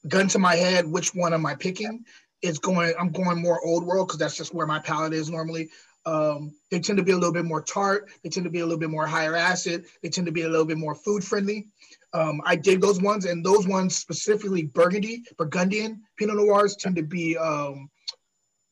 gun 0.08 0.28
to 0.28 0.38
my 0.38 0.54
head, 0.54 0.86
which 0.86 1.14
one 1.14 1.34
am 1.34 1.46
I 1.46 1.54
picking? 1.54 2.04
It's 2.42 2.58
going. 2.58 2.94
I'm 2.98 3.10
going 3.10 3.40
more 3.40 3.64
old 3.64 3.84
world 3.84 4.08
because 4.08 4.18
that's 4.18 4.36
just 4.36 4.54
where 4.54 4.66
my 4.66 4.78
palate 4.78 5.12
is 5.12 5.30
normally. 5.30 5.70
Um, 6.06 6.54
they 6.70 6.80
tend 6.80 6.98
to 6.98 7.04
be 7.04 7.12
a 7.12 7.16
little 7.16 7.32
bit 7.32 7.46
more 7.46 7.62
tart. 7.62 8.10
They 8.22 8.28
tend 8.28 8.44
to 8.44 8.50
be 8.50 8.60
a 8.60 8.64
little 8.64 8.78
bit 8.78 8.90
more 8.90 9.06
higher 9.06 9.34
acid. 9.34 9.86
They 10.02 10.10
tend 10.10 10.26
to 10.26 10.32
be 10.32 10.42
a 10.42 10.48
little 10.48 10.66
bit 10.66 10.76
more 10.76 10.94
food 10.94 11.24
friendly. 11.24 11.68
Um, 12.14 12.40
I 12.44 12.54
dig 12.54 12.80
those 12.80 13.02
ones, 13.02 13.24
and 13.24 13.44
those 13.44 13.66
ones 13.66 13.96
specifically 13.96 14.62
Burgundy, 14.62 15.24
Burgundian 15.36 16.02
Pinot 16.16 16.36
Noirs 16.36 16.76
tend 16.76 16.94
to 16.96 17.02
be 17.02 17.36
um, 17.36 17.90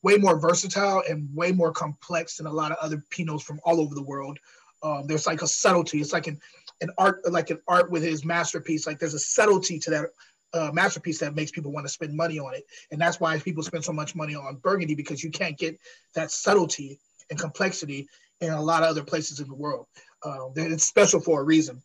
way 0.01 0.17
more 0.17 0.39
versatile 0.39 1.03
and 1.09 1.27
way 1.35 1.51
more 1.51 1.73
complex 1.73 2.37
than 2.37 2.47
a 2.47 2.51
lot 2.51 2.71
of 2.71 2.77
other 2.79 3.03
Pinots 3.11 3.43
from 3.43 3.59
all 3.65 3.81
over 3.81 3.93
the 3.95 4.01
world. 4.01 4.39
Um, 4.81 5.07
there's 5.07 5.27
like 5.27 5.41
a 5.41 5.47
subtlety. 5.47 5.99
It's 5.99 6.13
like 6.13 6.27
an 6.27 6.39
an 6.81 6.89
art, 6.97 7.19
like 7.29 7.49
an 7.49 7.59
art 7.67 7.91
with 7.91 8.01
his 8.01 8.23
masterpiece. 8.23 8.87
Like 8.87 8.99
there's 8.99 9.13
a 9.13 9.19
subtlety 9.19 9.77
to 9.79 9.89
that 9.89 10.05
uh, 10.53 10.71
masterpiece 10.71 11.19
that 11.19 11.35
makes 11.35 11.51
people 11.51 11.71
want 11.71 11.85
to 11.85 11.91
spend 11.91 12.13
money 12.13 12.39
on 12.39 12.53
it, 12.53 12.63
and 12.91 12.99
that's 12.99 13.19
why 13.19 13.37
people 13.39 13.63
spend 13.63 13.83
so 13.83 13.93
much 13.93 14.15
money 14.15 14.35
on 14.35 14.55
Burgundy 14.57 14.95
because 14.95 15.21
you 15.21 15.31
can't 15.31 15.57
get 15.57 15.77
that 16.15 16.31
subtlety 16.31 16.99
and 17.29 17.37
complexity 17.37 18.07
in 18.39 18.51
a 18.51 18.61
lot 18.61 18.83
of 18.83 18.89
other 18.89 19.03
places 19.03 19.39
in 19.39 19.47
the 19.47 19.55
world. 19.55 19.87
Uh, 20.23 20.49
it's 20.55 20.85
special 20.85 21.19
for 21.19 21.41
a 21.41 21.43
reason. 21.43 21.81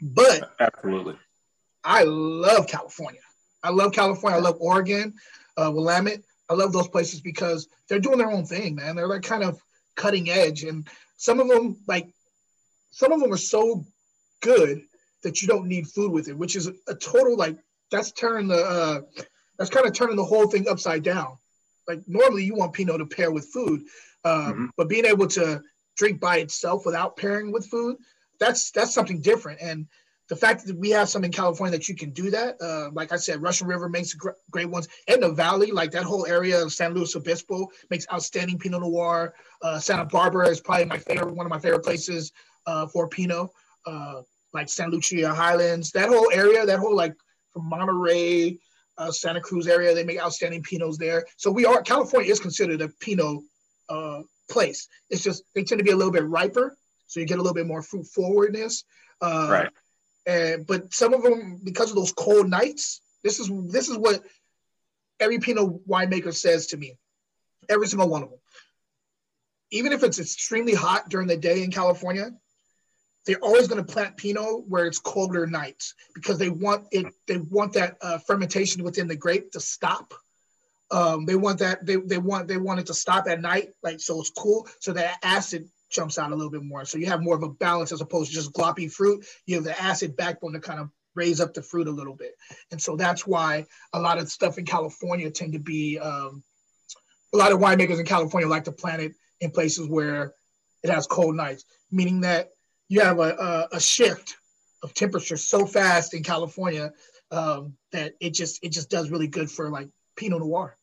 But 0.00 0.54
absolutely, 0.60 1.16
I 1.84 2.04
love 2.04 2.66
California. 2.66 3.20
I 3.62 3.70
love 3.70 3.92
California. 3.92 4.38
I 4.38 4.42
love 4.42 4.56
Oregon, 4.60 5.14
uh, 5.56 5.70
Willamette. 5.74 6.22
I 6.48 6.54
love 6.54 6.72
those 6.72 6.88
places 6.88 7.20
because 7.20 7.68
they're 7.88 8.00
doing 8.00 8.18
their 8.18 8.30
own 8.30 8.44
thing, 8.44 8.76
man. 8.76 8.96
They're 8.96 9.08
like 9.08 9.22
kind 9.22 9.42
of 9.42 9.60
cutting 9.96 10.30
edge, 10.30 10.64
and 10.64 10.86
some 11.16 11.40
of 11.40 11.48
them, 11.48 11.76
like, 11.86 12.08
some 12.90 13.12
of 13.12 13.20
them 13.20 13.32
are 13.32 13.36
so 13.36 13.84
good 14.40 14.82
that 15.22 15.42
you 15.42 15.48
don't 15.48 15.66
need 15.66 15.88
food 15.88 16.12
with 16.12 16.28
it, 16.28 16.38
which 16.38 16.56
is 16.56 16.70
a, 16.88 16.94
total 16.94 17.36
like 17.36 17.56
that's 17.90 18.12
turning 18.12 18.48
the 18.48 18.64
uh, 18.64 19.00
that's 19.58 19.70
kind 19.70 19.86
of 19.86 19.92
turning 19.92 20.16
the 20.16 20.24
whole 20.24 20.46
thing 20.46 20.68
upside 20.68 21.02
down. 21.02 21.38
Like 21.86 22.00
normally 22.06 22.44
you 22.44 22.54
want 22.54 22.72
Pinot 22.72 22.98
to 22.98 23.06
pair 23.06 23.30
with 23.30 23.46
food, 23.46 23.82
um, 24.24 24.32
mm-hmm. 24.32 24.66
but 24.76 24.88
being 24.88 25.06
able 25.06 25.26
to 25.28 25.62
drink 25.96 26.20
by 26.20 26.38
itself 26.38 26.86
without 26.86 27.16
pairing 27.16 27.50
with 27.50 27.66
food, 27.66 27.96
that's 28.38 28.70
that's 28.70 28.94
something 28.94 29.20
different. 29.20 29.60
And 29.60 29.86
the 30.28 30.36
fact 30.36 30.66
that 30.66 30.76
we 30.76 30.90
have 30.90 31.08
some 31.08 31.24
in 31.24 31.32
California 31.32 31.72
that 31.76 31.88
you 31.88 31.94
can 31.94 32.10
do 32.10 32.30
that, 32.30 32.60
uh, 32.60 32.90
like 32.92 33.12
I 33.12 33.16
said, 33.16 33.40
Russian 33.40 33.66
River 33.66 33.88
makes 33.88 34.12
gr- 34.12 34.30
great 34.50 34.68
ones, 34.68 34.88
and 35.08 35.22
the 35.22 35.32
Valley, 35.32 35.70
like 35.70 35.90
that 35.92 36.04
whole 36.04 36.26
area 36.26 36.62
of 36.62 36.72
San 36.72 36.92
Luis 36.94 37.16
Obispo, 37.16 37.68
makes 37.90 38.06
outstanding 38.12 38.58
Pinot 38.58 38.82
Noir. 38.82 39.34
Uh, 39.62 39.78
Santa 39.78 40.04
Barbara 40.04 40.48
is 40.48 40.60
probably 40.60 40.84
my 40.84 40.98
favorite, 40.98 41.34
one 41.34 41.46
of 41.46 41.50
my 41.50 41.58
favorite 41.58 41.84
places 41.84 42.32
uh, 42.66 42.86
for 42.86 43.08
Pinot. 43.08 43.48
Uh, 43.86 44.22
like 44.52 44.68
San 44.68 44.90
Lucia 44.90 45.34
Highlands, 45.34 45.90
that 45.92 46.08
whole 46.08 46.30
area, 46.32 46.64
that 46.64 46.78
whole 46.78 46.94
like 46.94 47.14
from 47.52 47.68
Monterey, 47.68 48.58
uh, 48.96 49.10
Santa 49.10 49.40
Cruz 49.40 49.66
area, 49.66 49.94
they 49.94 50.04
make 50.04 50.20
outstanding 50.20 50.62
Pinots 50.62 50.96
there. 50.96 51.24
So 51.36 51.50
we 51.50 51.64
are 51.64 51.82
California 51.82 52.30
is 52.30 52.40
considered 52.40 52.80
a 52.80 52.88
Pinot 53.00 53.42
uh, 53.88 54.22
place. 54.50 54.88
It's 55.10 55.22
just 55.22 55.44
they 55.54 55.64
tend 55.64 55.78
to 55.78 55.84
be 55.84 55.90
a 55.90 55.96
little 55.96 56.12
bit 56.12 56.24
riper, 56.24 56.76
so 57.08 57.18
you 57.18 57.26
get 57.26 57.38
a 57.38 57.42
little 57.42 57.54
bit 57.54 57.66
more 57.66 57.82
fruit 57.82 58.06
forwardness. 58.06 58.84
Uh, 59.20 59.48
right. 59.50 59.70
And 60.26 60.66
but 60.66 60.92
some 60.94 61.14
of 61.14 61.22
them, 61.22 61.58
because 61.64 61.90
of 61.90 61.96
those 61.96 62.12
cold 62.12 62.48
nights, 62.48 63.00
this 63.24 63.40
is 63.40 63.50
this 63.72 63.88
is 63.88 63.96
what 63.96 64.22
every 65.18 65.38
Pinot 65.38 65.88
winemaker 65.88 66.34
says 66.34 66.68
to 66.68 66.76
me. 66.76 66.96
Every 67.68 67.88
single 67.88 68.08
one 68.08 68.22
of 68.22 68.30
them. 68.30 68.38
Even 69.70 69.92
if 69.92 70.02
it's 70.02 70.18
extremely 70.18 70.74
hot 70.74 71.08
during 71.08 71.26
the 71.26 71.36
day 71.36 71.62
in 71.62 71.70
California, 71.70 72.30
they're 73.26 73.42
always 73.42 73.68
going 73.68 73.84
to 73.84 73.92
plant 73.92 74.16
Pinot 74.16 74.66
where 74.68 74.86
it's 74.86 74.98
colder 74.98 75.46
nights 75.46 75.94
because 76.14 76.38
they 76.38 76.50
want 76.50 76.86
it. 76.92 77.06
They 77.26 77.38
want 77.38 77.72
that 77.74 77.96
uh, 78.02 78.18
fermentation 78.18 78.84
within 78.84 79.08
the 79.08 79.16
grape 79.16 79.52
to 79.52 79.60
stop. 79.60 80.14
Um, 80.90 81.26
they 81.26 81.36
want 81.36 81.58
that. 81.58 81.84
They, 81.84 81.96
they 81.96 82.18
want 82.18 82.48
they 82.48 82.56
want 82.56 82.80
it 82.80 82.86
to 82.86 82.94
stop 82.94 83.28
at 83.28 83.40
night, 83.40 83.70
like 83.82 84.00
so 84.00 84.20
it's 84.20 84.30
cool, 84.30 84.66
so 84.80 84.92
that 84.92 85.18
acid 85.22 85.68
jumps 85.90 86.18
out 86.18 86.32
a 86.32 86.34
little 86.34 86.50
bit 86.50 86.62
more. 86.62 86.84
So 86.84 86.98
you 86.98 87.06
have 87.06 87.22
more 87.22 87.36
of 87.36 87.42
a 87.42 87.48
balance 87.48 87.92
as 87.92 88.00
opposed 88.00 88.30
to 88.30 88.34
just 88.34 88.52
gloppy 88.52 88.90
fruit. 88.90 89.24
You 89.46 89.56
have 89.56 89.64
the 89.64 89.80
acid 89.80 90.16
backbone 90.16 90.52
to 90.52 90.60
kind 90.60 90.80
of 90.80 90.90
raise 91.14 91.40
up 91.40 91.54
the 91.54 91.62
fruit 91.62 91.88
a 91.88 91.92
little 91.92 92.14
bit. 92.14 92.34
And 92.70 92.80
so 92.80 92.96
that's 92.96 93.26
why 93.26 93.66
a 93.92 94.00
lot 94.00 94.18
of 94.18 94.28
stuff 94.28 94.58
in 94.58 94.64
California 94.64 95.30
tend 95.30 95.54
to 95.54 95.58
be 95.58 95.98
um, 95.98 96.42
a 97.32 97.36
lot 97.36 97.52
of 97.52 97.58
winemakers 97.58 97.98
in 97.98 98.06
California 98.06 98.48
like 98.48 98.64
to 98.64 98.72
plant 98.72 99.02
it 99.02 99.12
in 99.40 99.50
places 99.50 99.88
where 99.88 100.32
it 100.82 100.90
has 100.90 101.06
cold 101.06 101.34
nights, 101.34 101.64
meaning 101.90 102.20
that 102.20 102.50
you 102.88 103.00
have 103.00 103.18
a, 103.18 103.68
a, 103.72 103.76
a 103.76 103.80
shift 103.80 104.36
of 104.82 104.94
temperature 104.94 105.36
so 105.36 105.66
fast 105.66 106.14
in 106.14 106.22
California 106.22 106.92
um, 107.30 107.74
that 107.92 108.14
it 108.20 108.32
just 108.32 108.62
it 108.62 108.72
just 108.72 108.88
does 108.88 109.10
really 109.10 109.26
good 109.26 109.50
for 109.50 109.70
like 109.70 109.88
Pinot 110.16 110.40
Noir 110.40 110.76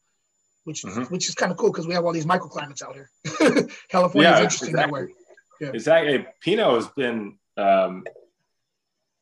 which 0.66 0.82
mm-hmm. 0.84 1.04
which 1.04 1.30
is 1.30 1.36
kind 1.36 1.52
of 1.52 1.58
cool 1.58 1.72
because 1.72 1.88
we 1.88 1.94
have 1.94 2.04
all 2.04 2.12
these 2.12 2.26
microclimates 2.26 2.84
out 2.84 2.94
here. 2.94 3.10
California 3.90 4.30
yeah, 4.30 4.38
is 4.38 4.44
interesting 4.44 4.70
exactly. 4.70 5.02
that 5.02 5.08
way. 5.08 5.14
Yeah. 5.62 5.70
Exactly. 5.70 6.26
Pinot 6.42 6.74
has 6.74 6.88
been 6.90 7.38
um, 7.56 8.04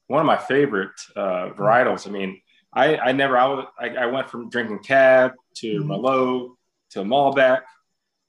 one 0.08 0.20
of 0.20 0.26
my 0.26 0.38
favorite 0.38 1.00
uh, 1.16 1.50
varietals. 1.50 2.08
I 2.08 2.12
mean, 2.12 2.42
I, 2.74 2.98
I 2.98 3.12
never 3.12 3.38
I, 3.38 3.68
I 3.80 4.06
went 4.08 4.30
from 4.30 4.50
drinking 4.50 4.80
Cab 4.80 5.34
to 5.58 5.80
mm-hmm. 5.80 5.92
Merlot 5.92 6.56
to 6.92 7.00
Malbec, 7.00 7.62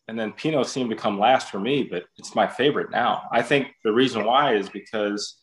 and 0.08 0.18
then 0.18 0.32
Pinot 0.32 0.66
seemed 0.66 0.90
to 0.90 0.96
come 0.96 1.18
last 1.18 1.50
for 1.50 1.60
me. 1.60 1.84
But 1.84 2.04
it's 2.18 2.34
my 2.34 2.46
favorite 2.46 2.90
now. 2.90 3.22
I 3.32 3.42
think 3.42 3.68
the 3.84 3.92
reason 3.92 4.24
why 4.24 4.56
is 4.56 4.68
because 4.68 5.36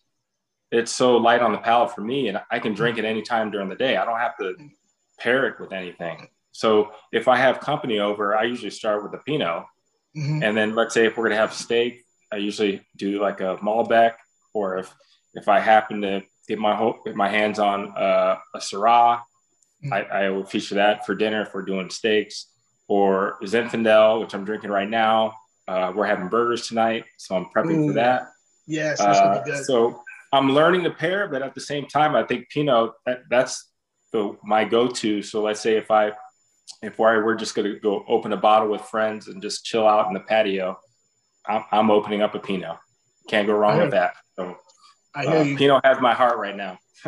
it's 0.71 0.91
so 0.91 1.17
light 1.17 1.41
on 1.41 1.53
the 1.53 1.57
palate 1.57 1.95
for 1.95 2.01
me, 2.01 2.27
and 2.27 2.41
I 2.51 2.59
can 2.59 2.73
drink 2.73 2.97
it 2.97 3.05
anytime 3.05 3.49
during 3.49 3.69
the 3.69 3.75
day. 3.75 3.97
I 3.97 4.05
don't 4.05 4.19
have 4.19 4.37
to 4.37 4.55
pair 5.19 5.47
it 5.47 5.59
with 5.59 5.71
anything. 5.71 6.27
So 6.51 6.91
if 7.11 7.27
I 7.27 7.37
have 7.37 7.59
company 7.59 7.99
over, 7.99 8.35
I 8.35 8.43
usually 8.43 8.71
start 8.71 9.03
with 9.03 9.13
a 9.13 9.23
Pinot. 9.23 9.63
Mm-hmm. 10.17 10.43
And 10.43 10.57
then 10.57 10.75
let's 10.75 10.93
say 10.93 11.05
if 11.05 11.17
we're 11.17 11.23
going 11.23 11.37
to 11.37 11.37
have 11.37 11.53
steak, 11.53 12.03
I 12.31 12.37
usually 12.37 12.81
do 12.97 13.21
like 13.21 13.41
a 13.41 13.57
Malbec, 13.57 14.13
or 14.53 14.77
if 14.77 14.93
if 15.33 15.47
I 15.47 15.59
happen 15.59 16.01
to 16.01 16.21
get 16.47 16.59
my 16.59 16.75
ho- 16.75 16.99
get 17.05 17.15
my 17.15 17.29
hands 17.29 17.59
on 17.59 17.95
uh, 17.97 18.37
a 18.53 18.59
Syrah, 18.59 19.21
mm-hmm. 19.83 19.93
I, 19.93 20.01
I 20.03 20.29
will 20.29 20.45
feature 20.45 20.75
that 20.75 21.05
for 21.05 21.15
dinner 21.15 21.41
if 21.41 21.53
we're 21.53 21.61
doing 21.61 21.89
steaks, 21.89 22.47
or 22.87 23.37
Zinfandel, 23.43 24.19
which 24.21 24.33
I'm 24.33 24.45
drinking 24.45 24.69
right 24.69 24.89
now. 24.89 25.33
Uh, 25.67 25.93
we're 25.95 26.05
having 26.05 26.27
burgers 26.27 26.67
tonight, 26.67 27.05
so 27.17 27.35
I'm 27.35 27.45
prepping 27.45 27.83
Ooh. 27.83 27.87
for 27.87 27.93
that. 27.93 28.27
Yes, 28.67 28.99
uh. 28.99 29.43
So 29.63 30.01
I'm 30.33 30.51
learning 30.51 30.83
to 30.83 30.91
pair, 30.91 31.27
but 31.27 31.41
at 31.41 31.53
the 31.53 31.61
same 31.61 31.85
time, 31.85 32.15
I 32.15 32.23
think 32.23 32.49
Pinot 32.49 32.91
that, 33.05 33.19
that's 33.29 33.69
the 34.11 34.37
my 34.43 34.65
go-to. 34.65 35.21
So 35.21 35.41
let's 35.41 35.61
say 35.61 35.77
if 35.77 35.91
I 35.91 36.11
if 36.81 36.97
we're 36.97 37.35
just 37.35 37.55
going 37.55 37.71
to 37.71 37.79
go 37.79 38.03
open 38.07 38.33
a 38.33 38.37
bottle 38.37 38.69
with 38.69 38.81
friends 38.81 39.27
and 39.27 39.41
just 39.41 39.63
chill 39.63 39.87
out 39.87 40.07
in 40.07 40.13
the 40.13 40.19
patio, 40.19 40.79
I'm, 41.45 41.63
I'm 41.71 41.91
opening 41.91 42.21
up 42.21 42.35
a 42.35 42.39
Pinot. 42.39 42.77
Can't 43.27 43.47
go 43.47 43.53
wrong 43.53 43.79
with 43.79 43.91
that. 43.91 44.15
So, 44.35 44.57
I 45.13 45.23
hear 45.23 45.37
uh, 45.37 45.43
you. 45.43 45.57
Pinot 45.57 45.85
has 45.85 46.01
my 46.01 46.13
heart 46.13 46.37
right 46.37 46.55
now. 46.55 46.79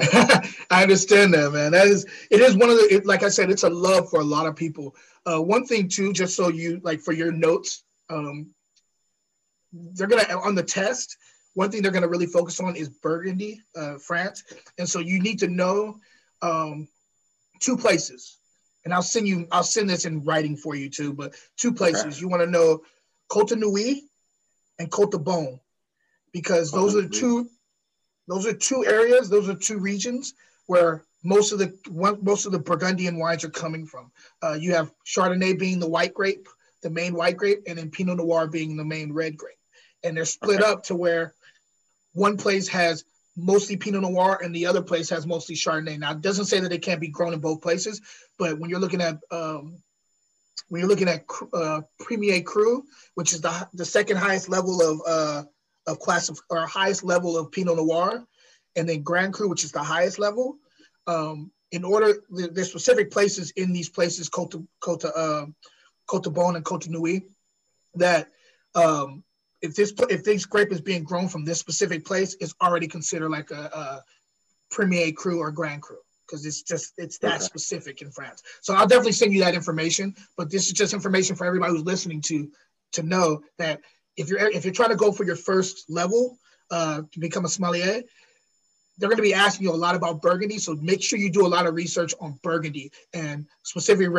I 0.70 0.84
understand 0.84 1.34
that, 1.34 1.52
man. 1.52 1.72
That 1.72 1.88
is, 1.88 2.06
it 2.30 2.40
is 2.40 2.56
one 2.56 2.70
of 2.70 2.78
the, 2.78 2.88
it, 2.92 3.06
like 3.06 3.24
I 3.24 3.30
said, 3.30 3.50
it's 3.50 3.64
a 3.64 3.70
love 3.70 4.10
for 4.10 4.20
a 4.20 4.24
lot 4.24 4.46
of 4.46 4.56
people. 4.56 4.96
Uh, 5.26 5.42
one 5.42 5.66
thing 5.66 5.88
too, 5.88 6.14
just 6.14 6.36
so 6.36 6.50
you 6.50 6.82
like 6.84 7.00
for 7.00 7.14
your 7.14 7.32
notes, 7.32 7.84
um, 8.10 8.50
they're 9.72 10.08
gonna 10.08 10.24
on 10.38 10.54
the 10.54 10.64
test. 10.64 11.18
One 11.54 11.72
thing 11.72 11.82
they're 11.82 11.92
gonna 11.92 12.08
really 12.08 12.26
focus 12.26 12.60
on 12.60 12.76
is 12.76 12.90
Burgundy, 12.90 13.62
uh, 13.76 13.98
France, 13.98 14.44
and 14.78 14.88
so 14.88 15.00
you 15.00 15.20
need 15.20 15.40
to 15.40 15.48
know 15.48 15.96
um, 16.42 16.88
two 17.60 17.78
places 17.78 18.38
and 18.86 18.94
I'll 18.94 19.02
send 19.02 19.28
you, 19.28 19.48
I'll 19.52 19.64
send 19.64 19.90
this 19.90 20.06
in 20.06 20.24
writing 20.24 20.56
for 20.56 20.76
you 20.76 20.90
too. 20.90 21.14
But 21.14 21.36
two 21.58 21.74
places 21.74 22.06
okay. 22.06 22.20
you 22.20 22.28
want 22.28 22.44
to 22.44 22.50
know, 22.50 22.84
Côte 23.32 23.50
de 23.50 23.56
Nuits 23.56 24.02
and 24.80 24.92
Côte 24.92 25.12
de 25.12 25.18
Beaune, 25.18 25.60
because 26.32 26.72
those 26.72 26.96
are 26.96 27.08
two, 27.08 27.50
those 28.28 28.46
are 28.46 28.54
two 28.54 28.86
areas, 28.86 29.30
those 29.30 29.50
are 29.50 29.56
two 29.56 29.78
regions 29.78 30.34
where 30.68 31.04
most 31.24 31.52
of 31.52 31.60
the 31.60 31.74
most 32.22 32.46
of 32.46 32.52
the 32.52 32.60
Burgundian 32.60 33.18
wines 33.18 33.44
are 33.44 33.50
coming 33.50 33.86
from. 33.86 34.12
Uh, 34.42 34.58
you 34.60 34.74
have 34.74 34.92
Chardonnay 35.06 35.58
being 35.58 35.80
the 35.80 35.90
white 35.90 36.14
grape, 36.14 36.48
the 36.82 36.90
main 36.90 37.14
white 37.14 37.38
grape, 37.38 37.64
and 37.68 37.78
then 37.78 37.90
Pinot 37.90 38.18
Noir 38.18 38.48
being 38.48 38.76
the 38.76 38.84
main 38.84 39.14
red 39.14 39.38
grape, 39.38 39.58
and 40.04 40.16
they're 40.16 40.26
split 40.26 40.62
okay. 40.62 40.70
up 40.70 40.84
to 40.86 40.96
where 40.96 41.34
one 42.14 42.38
place 42.38 42.68
has 42.68 43.06
mostly 43.36 43.78
Pinot 43.78 44.02
Noir 44.02 44.40
and 44.44 44.56
the 44.56 44.66
other 44.66 44.82
place 44.82 45.10
has 45.10 45.26
mostly 45.26 45.56
Chardonnay. 45.56 45.98
Now, 46.00 46.12
it 46.12 46.22
doesn't 46.22 46.46
say 46.46 46.60
that 46.60 46.72
it 46.72 46.82
can't 46.82 47.02
be 47.02 47.08
grown 47.08 47.34
in 47.34 47.40
both 47.40 47.62
places, 47.62 48.02
but 48.38 48.60
when 48.60 48.70
you're 48.70 48.80
looking 48.80 49.02
at 49.02 49.18
um, 49.32 49.82
when 50.70 50.80
you're 50.80 50.90
looking 50.90 51.10
at 51.10 51.26
uh, 51.54 51.82
Premier 52.00 52.42
Cru, 52.42 52.84
which 53.16 53.34
is 53.34 53.42
the 53.42 53.68
the 53.74 53.86
second 53.86 54.18
highest 54.18 54.50
level 54.50 54.82
of 54.82 55.02
uh, 55.08 55.44
of 55.88 56.00
class 56.00 56.30
of, 56.30 56.40
or 56.50 56.66
highest 56.66 57.04
level 57.04 57.38
of 57.38 57.52
Pinot 57.52 57.78
Noir, 57.78 58.26
and 58.76 58.88
then 58.88 59.04
Grand 59.04 59.34
Cru, 59.34 59.50
which 59.50 59.64
is 59.64 59.72
the 59.72 59.84
highest 59.84 60.20
level. 60.20 60.58
Um, 61.08 61.52
in 61.72 61.84
order, 61.84 62.14
there's 62.30 62.70
specific 62.70 63.10
places 63.10 63.52
in 63.52 63.74
these 63.74 63.90
places, 63.90 64.30
Cote, 64.30 64.64
Cote, 64.80 65.06
uh, 65.06 65.48
Côte 66.08 66.24
de 66.24 66.30
Beaune 66.30 66.56
and 66.56 66.64
Côte 66.64 66.84
de 66.84 66.92
Nuits, 66.92 67.26
that 67.96 68.30
um, 68.76 69.24
if 69.64 69.76
this 69.76 69.94
if 70.10 70.24
this 70.24 70.46
grape 70.46 70.72
is 70.72 70.82
being 70.82 71.04
grown 71.04 71.30
from 71.30 71.46
this 71.46 71.58
specific 71.58 72.06
place, 72.06 72.36
it's 72.42 72.54
already 72.62 72.88
considered 72.88 73.30
like 73.30 73.50
a, 73.50 73.72
a 73.74 74.04
Premier 74.70 75.12
Cru 75.14 75.40
or 75.40 75.52
Grand 75.52 75.82
Cru 75.82 75.96
because 76.28 76.46
it's 76.46 76.62
just 76.62 76.94
it's 76.98 77.18
that 77.20 77.36
okay. 77.36 77.44
specific 77.44 78.02
in 78.02 78.12
France. 78.12 78.44
So 78.62 78.76
I'll 78.76 78.88
definitely 78.88 79.14
send 79.14 79.34
you 79.34 79.40
that 79.40 79.56
information. 79.56 80.16
But 80.38 80.52
this 80.52 80.68
is 80.68 80.74
just 80.74 80.94
information 80.94 81.38
for 81.38 81.46
everybody 81.46 81.72
who's 81.72 81.86
listening 81.86 82.22
to 82.24 82.52
to 82.92 83.04
know 83.04 83.42
that 83.58 83.80
if 84.18 84.28
you're 84.28 84.40
if 84.40 84.66
you're 84.66 84.74
trying 84.74 84.90
to 84.90 84.98
go 84.98 85.14
for 85.14 85.24
your 85.24 85.38
first 85.38 85.90
level 85.90 86.38
uh, 86.70 87.04
to 87.14 87.20
become 87.22 87.46
a 87.46 87.50
sommelier, 87.50 88.02
they're 88.98 89.10
going 89.10 89.16
to 89.16 89.24
be 89.24 89.34
asking 89.34 89.66
you 89.66 89.74
a 89.74 89.76
lot 89.76 89.96
about 89.96 90.22
Burgundy. 90.22 90.58
So 90.58 90.76
make 90.76 91.02
sure 91.02 91.18
you 91.18 91.32
do 91.32 91.46
a 91.46 91.48
lot 91.48 91.68
of 91.68 91.74
research 91.74 92.14
on 92.20 92.38
Burgundy 92.44 92.92
and 93.14 93.48
specific 93.64 94.10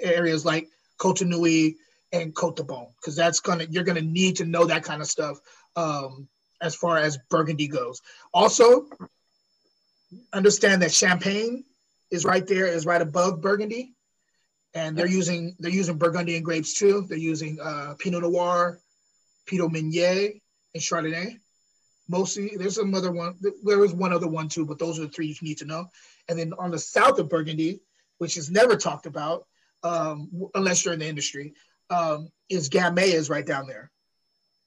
areas 0.00 0.44
like 0.44 0.68
Côte 0.98 1.18
de 1.18 1.24
Nuits, 1.26 1.76
and 2.14 2.34
Côte 2.34 2.56
de 2.56 2.62
Beaune 2.62 2.94
because 2.96 3.16
that's 3.16 3.40
gonna 3.40 3.66
you're 3.68 3.84
gonna 3.84 4.00
need 4.00 4.36
to 4.36 4.44
know 4.44 4.64
that 4.64 4.84
kind 4.84 5.02
of 5.02 5.08
stuff 5.08 5.38
um, 5.76 6.28
as 6.62 6.74
far 6.74 6.96
as 6.96 7.18
Burgundy 7.28 7.66
goes. 7.66 8.00
Also, 8.32 8.86
understand 10.32 10.82
that 10.82 10.92
Champagne 10.92 11.64
is 12.10 12.24
right 12.24 12.46
there, 12.46 12.66
is 12.66 12.86
right 12.86 13.02
above 13.02 13.42
Burgundy, 13.42 13.94
and 14.74 14.96
they're 14.96 15.08
using 15.08 15.56
they're 15.58 15.72
using 15.72 15.98
Burgundian 15.98 16.44
grapes 16.44 16.78
too. 16.78 17.04
They're 17.08 17.18
using 17.18 17.58
uh, 17.60 17.94
Pinot 17.98 18.22
Noir, 18.22 18.80
Pinot 19.46 19.72
Meunier, 19.72 20.30
and 20.72 20.82
Chardonnay. 20.82 21.40
Mostly, 22.08 22.52
there's 22.56 22.76
some 22.76 22.94
other 22.94 23.10
one. 23.10 23.34
There 23.64 23.84
is 23.84 23.92
one 23.92 24.12
other 24.12 24.28
one 24.28 24.48
too, 24.48 24.66
but 24.66 24.78
those 24.78 24.98
are 25.00 25.02
the 25.02 25.08
three 25.08 25.26
you 25.26 25.34
need 25.42 25.58
to 25.58 25.64
know. 25.64 25.86
And 26.28 26.38
then 26.38 26.52
on 26.58 26.70
the 26.70 26.78
south 26.78 27.18
of 27.18 27.28
Burgundy, 27.28 27.80
which 28.18 28.36
is 28.36 28.50
never 28.50 28.76
talked 28.76 29.06
about 29.06 29.46
um, 29.82 30.30
unless 30.54 30.84
you're 30.84 30.94
in 30.94 31.00
the 31.00 31.08
industry, 31.08 31.54
um, 31.94 32.30
is 32.48 32.68
Gamay 32.68 33.12
is 33.12 33.30
right 33.30 33.46
down 33.46 33.66
there. 33.66 33.90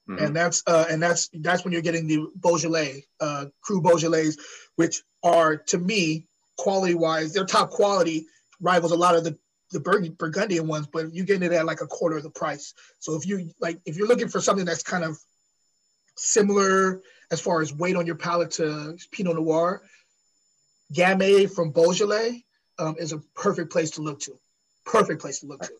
Mm-hmm. 0.09 0.23
And 0.23 0.35
that's 0.35 0.63
uh, 0.65 0.85
and 0.89 1.01
that's 1.01 1.29
that's 1.33 1.63
when 1.63 1.73
you're 1.73 1.81
getting 1.81 2.07
the 2.07 2.27
Beaujolais, 2.35 3.05
uh, 3.19 3.45
Cru 3.61 3.81
Beaujolais, 3.81 4.31
which 4.77 5.03
are 5.23 5.57
to 5.57 5.77
me 5.77 6.27
quality 6.57 6.93
wise, 6.93 7.33
they're 7.33 7.45
top 7.45 7.71
quality, 7.71 8.25
rivals 8.61 8.93
a 8.93 8.95
lot 8.95 9.15
of 9.15 9.23
the 9.23 9.37
the 9.71 10.13
Burgundian 10.17 10.65
ones, 10.65 10.87
but 10.87 11.13
you're 11.13 11.25
getting 11.25 11.43
it 11.43 11.51
at 11.51 11.65
like 11.65 11.81
a 11.81 11.87
quarter 11.87 12.15
of 12.15 12.23
the 12.23 12.29
price. 12.29 12.73
So 12.99 13.15
if 13.15 13.27
you 13.27 13.51
like, 13.59 13.81
if 13.85 13.97
you're 13.97 14.07
looking 14.07 14.29
for 14.29 14.39
something 14.39 14.65
that's 14.65 14.83
kind 14.83 15.03
of 15.03 15.17
similar 16.15 17.01
as 17.31 17.41
far 17.41 17.61
as 17.61 17.73
weight 17.73 17.97
on 17.97 18.05
your 18.05 18.15
palate 18.15 18.51
to 18.51 18.97
Pinot 19.11 19.35
Noir, 19.35 19.81
Gamay 20.93 21.53
from 21.53 21.71
Beaujolais 21.71 22.45
um, 22.79 22.95
is 22.97 23.11
a 23.11 23.19
perfect 23.35 23.71
place 23.73 23.91
to 23.91 24.01
look 24.01 24.21
to. 24.21 24.39
Perfect 24.85 25.19
place 25.19 25.41
to 25.41 25.47
look 25.47 25.63
to. 25.63 25.73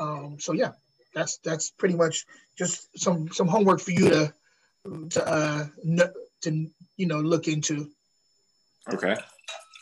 Um, 0.00 0.38
so 0.40 0.52
yeah, 0.52 0.72
that's 1.14 1.38
that's 1.38 1.70
pretty 1.70 1.94
much 1.94 2.26
just 2.58 2.88
some 2.98 3.28
some 3.28 3.46
homework 3.46 3.80
for 3.80 3.92
you 3.92 4.08
to 4.08 4.34
to 5.10 5.28
uh, 5.28 5.66
to 6.42 6.66
you 6.96 7.06
know 7.06 7.20
look 7.20 7.48
into. 7.48 7.90
Okay. 8.92 9.16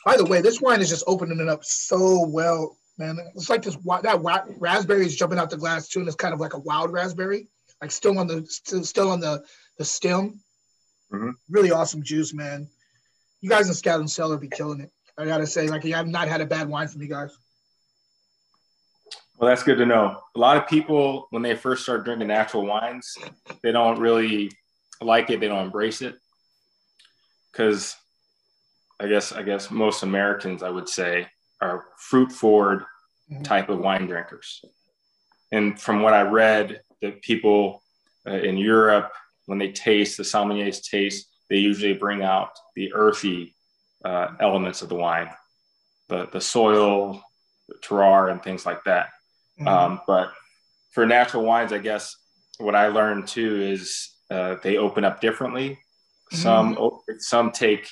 By 0.04 0.16
the 0.16 0.24
way, 0.24 0.40
this 0.40 0.60
wine 0.60 0.80
is 0.80 0.88
just 0.88 1.04
opening 1.06 1.40
it 1.40 1.48
up 1.48 1.64
so 1.64 2.26
well, 2.26 2.76
man. 2.98 3.18
It's 3.34 3.50
like 3.50 3.62
this 3.62 3.76
that 3.76 4.44
raspberry 4.58 5.06
is 5.06 5.16
jumping 5.16 5.38
out 5.38 5.50
the 5.50 5.56
glass 5.56 5.88
too, 5.88 6.00
and 6.00 6.08
it's 6.08 6.16
kind 6.16 6.34
of 6.34 6.40
like 6.40 6.54
a 6.54 6.58
wild 6.58 6.92
raspberry, 6.92 7.48
like 7.80 7.90
still 7.90 8.18
on 8.18 8.26
the 8.26 8.44
still, 8.46 8.84
still 8.84 9.10
on 9.10 9.20
the 9.20 9.42
the 9.78 9.84
stem. 9.84 10.40
Mm-hmm. 11.12 11.30
Really 11.48 11.70
awesome 11.70 12.02
juice, 12.02 12.34
man. 12.34 12.68
You 13.40 13.48
guys 13.48 13.68
in 13.68 13.74
Scout 13.74 14.00
and 14.00 14.10
Cellar 14.10 14.36
be 14.36 14.48
killing 14.48 14.80
it. 14.80 14.90
I 15.16 15.24
gotta 15.24 15.46
say, 15.46 15.68
like 15.68 15.84
I've 15.84 16.08
not 16.08 16.28
had 16.28 16.40
a 16.40 16.46
bad 16.46 16.68
wine 16.68 16.88
from 16.88 17.02
you 17.02 17.08
guys. 17.08 17.36
Well, 19.38 19.48
that's 19.48 19.62
good 19.62 19.78
to 19.78 19.86
know. 19.86 20.20
A 20.34 20.38
lot 20.38 20.56
of 20.56 20.66
people, 20.66 21.28
when 21.30 21.42
they 21.42 21.54
first 21.54 21.84
start 21.84 22.04
drinking 22.04 22.26
natural 22.26 22.66
wines, 22.66 23.16
they 23.62 23.70
don't 23.70 24.00
really 24.00 24.50
like 25.00 25.30
it. 25.30 25.38
They 25.38 25.46
don't 25.46 25.66
embrace 25.66 26.02
it 26.02 26.16
because 27.52 27.94
I 28.98 29.06
guess 29.06 29.30
I 29.30 29.42
guess 29.42 29.70
most 29.70 30.02
Americans, 30.02 30.64
I 30.64 30.70
would 30.70 30.88
say, 30.88 31.28
are 31.60 31.84
fruit 31.98 32.32
forward 32.32 32.84
mm-hmm. 33.30 33.42
type 33.44 33.68
of 33.68 33.78
wine 33.78 34.06
drinkers. 34.08 34.64
And 35.52 35.80
from 35.80 36.02
what 36.02 36.14
I 36.14 36.22
read, 36.22 36.80
that 37.00 37.22
people 37.22 37.84
uh, 38.26 38.32
in 38.32 38.56
Europe, 38.56 39.12
when 39.46 39.58
they 39.58 39.70
taste 39.70 40.16
the 40.16 40.24
sommeliers 40.24 40.82
taste, 40.82 41.28
they 41.48 41.58
usually 41.58 41.94
bring 41.94 42.22
out 42.22 42.50
the 42.74 42.92
earthy 42.92 43.54
uh, 44.04 44.28
elements 44.40 44.82
of 44.82 44.88
the 44.88 44.96
wine, 44.96 45.30
the 46.08 46.28
the 46.32 46.40
soil, 46.40 47.22
the 47.68 47.76
terroir, 47.76 48.32
and 48.32 48.42
things 48.42 48.66
like 48.66 48.82
that. 48.82 49.10
Mm-hmm. 49.58 49.68
Um, 49.68 50.00
but 50.06 50.32
for 50.90 51.06
natural 51.06 51.44
wines, 51.44 51.72
I 51.72 51.78
guess 51.78 52.16
what 52.58 52.74
I 52.74 52.88
learned 52.88 53.26
too 53.26 53.60
is 53.62 54.10
uh, 54.30 54.56
they 54.62 54.76
open 54.76 55.04
up 55.04 55.20
differently. 55.20 55.78
Some 56.30 56.76
mm-hmm. 56.76 57.14
some 57.18 57.52
take 57.52 57.88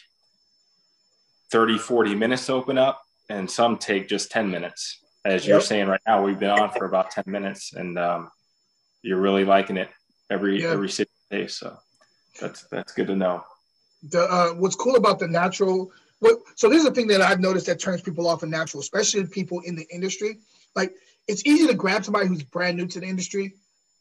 30, 1.51 1.79
40 1.79 2.15
minutes 2.15 2.47
to 2.47 2.53
open 2.53 2.77
up, 2.77 3.01
and 3.31 3.51
some 3.51 3.79
take 3.79 4.09
just 4.09 4.31
10 4.31 4.51
minutes. 4.51 5.01
As 5.25 5.45
yep. 5.45 5.49
you're 5.49 5.61
saying 5.61 5.89
right 5.89 6.01
now, 6.07 6.23
we've 6.23 6.39
been 6.39 6.51
on 6.51 6.71
for 6.71 6.85
about 6.85 7.11
10 7.11 7.25
minutes, 7.27 7.73
and 7.73 7.99
um, 7.99 8.31
you're 9.03 9.21
really 9.21 9.45
liking 9.45 9.77
it 9.77 9.89
every 10.31 10.63
yeah. 10.63 10.69
every 10.69 10.91
day. 11.31 11.47
So 11.47 11.77
that's 12.41 12.65
that's 12.71 12.93
good 12.93 13.07
to 13.07 13.17
know. 13.17 13.45
The 14.11 14.23
uh, 14.23 14.49
what's 14.51 14.77
cool 14.77 14.97
about 14.97 15.19
the 15.19 15.29
natural 15.29 15.91
what 16.21 16.39
so 16.55 16.69
this 16.69 16.79
is 16.79 16.85
the 16.85 16.95
thing 16.95 17.07
that 17.09 17.21
I've 17.21 17.41
noticed 17.41 17.67
that 17.67 17.81
turns 17.81 18.03
people 18.03 18.29
off 18.29 18.43
in 18.43 18.51
natural, 18.51 18.81
especially 18.81 19.27
people 19.27 19.61
in 19.61 19.77
the 19.77 19.87
industry. 19.93 20.39
Like 20.75 20.95
it's 21.29 21.45
easy 21.47 21.67
to 21.67 21.75
grab 21.75 22.05
somebody 22.05 22.27
who's 22.27 22.43
brand 22.43 22.77
new 22.77 22.87
to 22.87 23.01
the 23.01 23.07
industry, 23.07 23.55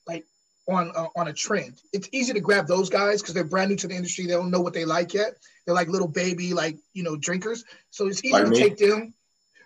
like 0.07 0.25
on 0.67 0.91
uh, 0.95 1.07
on 1.15 1.27
a 1.27 1.33
trend. 1.33 1.81
It's 1.93 2.09
easy 2.11 2.33
to 2.33 2.39
grab 2.39 2.67
those 2.67 2.89
guys 2.89 3.21
because 3.21 3.33
they're 3.33 3.43
brand 3.43 3.69
new 3.69 3.77
to 3.77 3.88
the 3.88 3.95
industry. 3.95 4.25
They 4.25 4.33
don't 4.33 4.51
know 4.51 4.61
what 4.61 4.73
they 4.73 4.85
like 4.85 5.13
yet. 5.13 5.35
They're 5.65 5.75
like 5.75 5.88
little 5.88 6.07
baby, 6.07 6.53
like 6.53 6.77
you 6.93 7.03
know, 7.03 7.15
drinkers. 7.15 7.63
So 7.89 8.07
it's 8.07 8.23
easy 8.23 8.33
like 8.33 8.45
to 8.45 8.51
me? 8.51 8.59
take 8.59 8.77
them. 8.77 9.13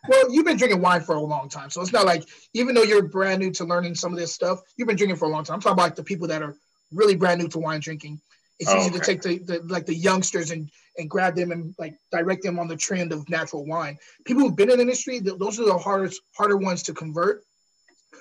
Well, 0.08 0.32
you've 0.32 0.46
been 0.46 0.56
drinking 0.58 0.82
wine 0.82 1.02
for 1.02 1.16
a 1.16 1.22
long 1.22 1.50
time, 1.50 1.70
so 1.70 1.82
it's 1.82 1.92
not 1.92 2.06
like 2.06 2.24
even 2.54 2.74
though 2.74 2.84
you're 2.84 3.04
brand 3.04 3.42
new 3.42 3.52
to 3.52 3.66
learning 3.66 3.96
some 3.96 4.14
of 4.14 4.20
this 4.20 4.34
stuff, 4.34 4.62
you've 4.78 4.88
been 4.88 4.98
drinking 4.98 5.18
for 5.18 5.26
a 5.26 5.30
long 5.30 5.44
time. 5.44 5.56
I'm 5.56 5.62
talking 5.62 5.74
about 5.74 5.84
like 5.84 5.96
the 5.96 6.04
people 6.04 6.28
that 6.28 6.42
are 6.42 6.56
really 6.94 7.16
brand 7.16 7.42
new 7.42 7.50
to 7.50 7.60
wine 7.60 7.82
drinking. 7.82 8.22
It's 8.60 8.72
oh, 8.72 8.78
easy 8.78 8.90
okay. 8.90 9.00
to 9.00 9.06
take 9.06 9.22
the, 9.22 9.38
the 9.40 9.64
like 9.64 9.86
the 9.86 9.96
youngsters 9.96 10.52
and 10.52 10.70
and 10.98 11.10
grab 11.10 11.36
them 11.36 11.52
and 11.52 11.76
like 11.78 11.98
direct 12.12 12.44
them 12.44 12.60
on 12.60 12.68
the 12.68 12.78
trend 12.78 13.12
of 13.12 13.30
natural 13.30 13.66
wine. 13.66 13.98
People 14.26 14.44
who've 14.44 14.56
been 14.56 14.70
in 14.70 14.78
the 14.78 14.84
industry, 14.84 15.20
those 15.20 15.60
are 15.60 15.66
the 15.66 15.78
hardest 15.78 16.22
harder 16.36 16.58
ones 16.58 16.84
to 16.84 16.94
convert 16.94 17.44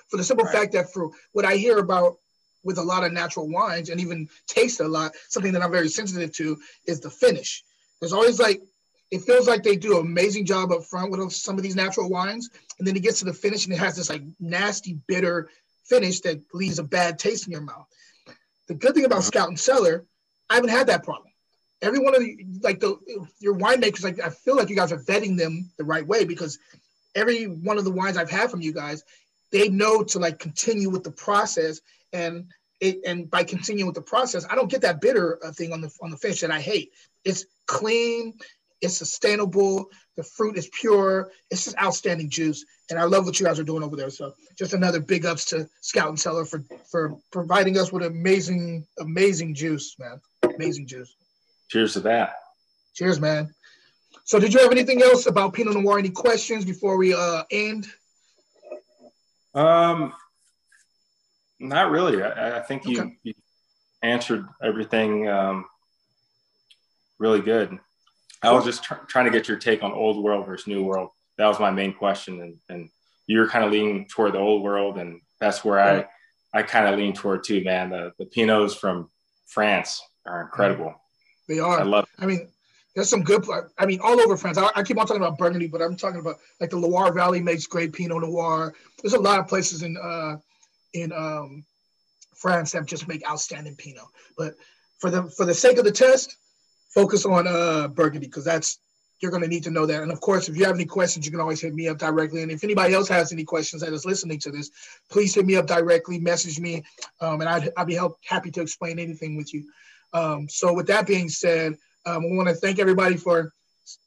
for 0.09 0.17
the 0.17 0.23
simple 0.23 0.45
right. 0.45 0.55
fact 0.55 0.73
that 0.73 0.91
for 0.91 1.09
what 1.31 1.45
I 1.45 1.55
hear 1.55 1.77
about 1.77 2.17
with 2.63 2.77
a 2.77 2.83
lot 2.83 3.03
of 3.03 3.13
natural 3.13 3.47
wines 3.47 3.89
and 3.89 4.01
even 4.01 4.27
taste 4.47 4.79
a 4.79 4.87
lot, 4.87 5.13
something 5.29 5.53
that 5.53 5.63
I'm 5.63 5.71
very 5.71 5.89
sensitive 5.89 6.33
to 6.33 6.57
is 6.85 6.99
the 6.99 7.09
finish. 7.09 7.63
There's 7.99 8.13
always 8.13 8.39
like 8.39 8.61
it 9.11 9.21
feels 9.21 9.47
like 9.47 9.63
they 9.63 9.75
do 9.75 9.99
an 9.99 10.05
amazing 10.05 10.45
job 10.45 10.71
up 10.71 10.83
front 10.83 11.11
with 11.11 11.33
some 11.33 11.57
of 11.57 11.63
these 11.63 11.75
natural 11.75 12.09
wines, 12.09 12.49
and 12.77 12.87
then 12.87 12.95
it 12.95 13.03
gets 13.03 13.19
to 13.19 13.25
the 13.25 13.33
finish 13.33 13.65
and 13.65 13.73
it 13.73 13.79
has 13.79 13.95
this 13.95 14.09
like 14.09 14.23
nasty, 14.39 14.99
bitter 15.07 15.49
finish 15.85 16.19
that 16.21 16.39
leaves 16.53 16.79
a 16.79 16.83
bad 16.83 17.17
taste 17.17 17.47
in 17.47 17.51
your 17.51 17.61
mouth. 17.61 17.87
The 18.67 18.75
good 18.75 18.93
thing 18.93 19.05
about 19.05 19.23
Scout 19.23 19.47
and 19.47 19.59
Cellar, 19.59 20.05
I 20.49 20.55
haven't 20.55 20.69
had 20.69 20.87
that 20.87 21.03
problem. 21.03 21.31
Every 21.81 21.99
one 21.99 22.13
of 22.13 22.21
the 22.21 22.37
like 22.61 22.79
the 22.79 22.97
your 23.39 23.55
winemakers, 23.55 24.03
like 24.03 24.19
I 24.19 24.29
feel 24.29 24.55
like 24.55 24.69
you 24.69 24.75
guys 24.75 24.91
are 24.91 24.99
vetting 24.99 25.37
them 25.37 25.71
the 25.77 25.85
right 25.85 26.05
way 26.05 26.25
because 26.25 26.59
every 27.15 27.45
one 27.45 27.77
of 27.77 27.85
the 27.85 27.91
wines 27.91 28.17
I've 28.17 28.29
had 28.29 28.51
from 28.51 28.61
you 28.61 28.73
guys 28.73 29.03
they 29.51 29.69
know 29.69 30.03
to 30.03 30.19
like 30.19 30.39
continue 30.39 30.89
with 30.89 31.03
the 31.03 31.11
process 31.11 31.81
and 32.13 32.45
it, 32.79 32.99
and 33.05 33.29
by 33.29 33.43
continuing 33.43 33.87
with 33.87 33.95
the 33.95 34.01
process, 34.01 34.45
I 34.49 34.55
don't 34.55 34.71
get 34.71 34.81
that 34.81 35.01
bitter 35.01 35.37
uh, 35.43 35.51
thing 35.51 35.73
on 35.73 35.81
the 35.81 35.91
on 36.01 36.11
the 36.11 36.17
fish 36.17 36.41
that 36.41 36.51
I 36.51 36.61
hate. 36.61 36.93
It's 37.25 37.45
clean. 37.65 38.37
It's 38.81 38.97
sustainable. 38.97 39.89
The 40.15 40.23
fruit 40.23 40.57
is 40.57 40.69
pure. 40.71 41.31
It's 41.51 41.65
just 41.65 41.77
outstanding 41.77 42.29
juice. 42.29 42.65
And 42.89 42.97
I 42.97 43.03
love 43.03 43.25
what 43.25 43.39
you 43.39 43.45
guys 43.45 43.59
are 43.59 43.63
doing 43.63 43.83
over 43.83 43.97
there. 43.97 44.09
So 44.09 44.33
just 44.57 44.73
another 44.73 45.01
big 45.01 45.25
ups 45.25 45.45
to 45.45 45.69
Scout 45.81 46.07
and 46.07 46.19
Cellar 46.19 46.45
for 46.45 46.63
for 46.89 47.17
providing 47.31 47.77
us 47.77 47.91
with 47.91 48.03
amazing, 48.03 48.87
amazing 48.99 49.55
juice, 49.55 49.97
man. 49.99 50.21
Amazing 50.55 50.87
juice. 50.87 51.13
Cheers 51.69 51.93
to 51.93 51.99
that. 52.01 52.35
Cheers, 52.95 53.19
man. 53.19 53.53
So 54.23 54.39
did 54.39 54.53
you 54.53 54.61
have 54.61 54.71
anything 54.71 55.01
else 55.01 55.25
about 55.25 55.53
Pinot 55.53 55.75
Noir? 55.75 55.99
Any 55.99 56.09
questions 56.09 56.63
before 56.63 56.95
we 56.97 57.13
uh 57.13 57.43
end? 57.51 57.87
Um, 59.53 60.13
not 61.59 61.91
really. 61.91 62.21
I, 62.23 62.59
I 62.59 62.61
think 62.61 62.85
you, 62.85 63.01
Okay. 63.01 63.17
you 63.23 63.33
answered 64.01 64.45
everything 64.63 65.27
um, 65.27 65.65
really 67.17 67.41
good. 67.41 67.77
I 68.41 68.51
was 68.53 68.63
just 68.63 68.83
tr- 68.83 69.05
trying 69.07 69.25
to 69.25 69.31
get 69.31 69.47
your 69.47 69.57
take 69.57 69.83
on 69.83 69.91
old 69.91 70.23
world 70.23 70.45
versus 70.45 70.67
new 70.67 70.83
world. 70.83 71.09
That 71.37 71.47
was 71.47 71.59
my 71.59 71.71
main 71.71 71.93
question, 71.93 72.41
and, 72.41 72.57
and 72.69 72.89
you're 73.27 73.49
kind 73.49 73.65
of 73.65 73.71
leaning 73.71 74.07
toward 74.07 74.33
the 74.33 74.39
old 74.39 74.63
world, 74.63 74.97
and 74.97 75.19
that's 75.39 75.63
where 75.65 75.79
I 75.79 76.05
I 76.53 76.63
kind 76.63 76.87
of 76.87 76.97
lean 76.97 77.13
toward 77.13 77.43
too, 77.43 77.63
man. 77.63 77.89
The 77.89 78.13
the 78.17 78.25
Pinots 78.25 78.77
from 78.77 79.09
France 79.47 80.01
are 80.25 80.41
incredible. 80.41 80.93
They 81.49 81.59
are. 81.59 81.79
I 81.79 81.83
love. 81.83 82.07
I 82.17 82.25
mean, 82.25 82.49
there's 82.99 83.09
some 83.09 83.23
good. 83.23 83.45
I 83.77 83.85
mean, 83.85 84.01
all 84.03 84.19
over 84.19 84.35
France. 84.35 84.57
I, 84.57 84.69
I 84.75 84.83
keep 84.83 84.97
on 84.97 85.07
talking 85.07 85.21
about 85.21 85.37
Burgundy, 85.37 85.67
but 85.67 85.81
I'm 85.81 85.95
talking 85.95 86.19
about 86.19 86.39
like 86.59 86.69
the 86.69 86.77
Loire 86.77 87.13
Valley 87.13 87.41
makes 87.41 87.65
great 87.65 87.93
Pinot 87.93 88.21
Noir. 88.21 88.73
There's 89.01 89.13
a 89.13 89.19
lot 89.19 89.39
of 89.39 89.47
places 89.47 89.83
in 89.83 89.95
uh 89.97 90.35
in 90.93 91.13
um 91.13 91.63
France 92.35 92.73
that 92.73 92.85
just 92.85 93.07
make 93.07 93.25
outstanding 93.29 93.77
Pinot. 93.77 94.03
But 94.37 94.55
for 94.97 95.09
the 95.09 95.23
for 95.23 95.45
the 95.45 95.53
sake 95.53 95.77
of 95.77 95.85
the 95.85 95.91
test, 95.91 96.35
focus 96.93 97.25
on 97.25 97.47
uh 97.47 97.87
Burgundy 97.87 98.27
because 98.27 98.43
that's 98.43 98.79
you're 99.21 99.31
going 99.31 99.43
to 99.43 99.49
need 99.49 99.63
to 99.63 99.71
know 99.71 99.85
that. 99.85 100.01
And 100.01 100.11
of 100.11 100.19
course, 100.19 100.49
if 100.49 100.57
you 100.57 100.65
have 100.65 100.75
any 100.75 100.85
questions, 100.85 101.25
you 101.25 101.31
can 101.31 101.41
always 101.41 101.61
hit 101.61 101.73
me 101.73 101.87
up 101.87 101.97
directly. 101.97 102.41
And 102.41 102.51
if 102.51 102.63
anybody 102.63 102.93
else 102.93 103.09
has 103.09 103.33
any 103.33 103.43
questions 103.43 103.81
that 103.81 103.91
is 103.91 104.05
listening 104.05 104.39
to 104.39 104.51
this, 104.51 104.71
please 105.09 105.35
hit 105.35 105.45
me 105.45 105.57
up 105.57 105.67
directly, 105.67 106.19
message 106.19 106.57
me, 106.57 106.83
um, 107.19 107.41
and 107.41 107.49
I'd, 107.49 107.69
I'd 107.75 107.87
be 107.87 107.95
help, 107.95 108.17
happy 108.25 108.49
to 108.51 108.61
explain 108.61 108.97
anything 108.97 109.35
with 109.35 109.53
you. 109.53 109.69
Um, 110.13 110.47
so 110.47 110.73
with 110.73 110.87
that 110.87 111.05
being 111.05 111.27
said, 111.27 111.77
um, 112.05 112.23
I 112.23 112.35
want 112.35 112.49
to 112.49 112.55
thank 112.55 112.79
everybody 112.79 113.17
for 113.17 113.51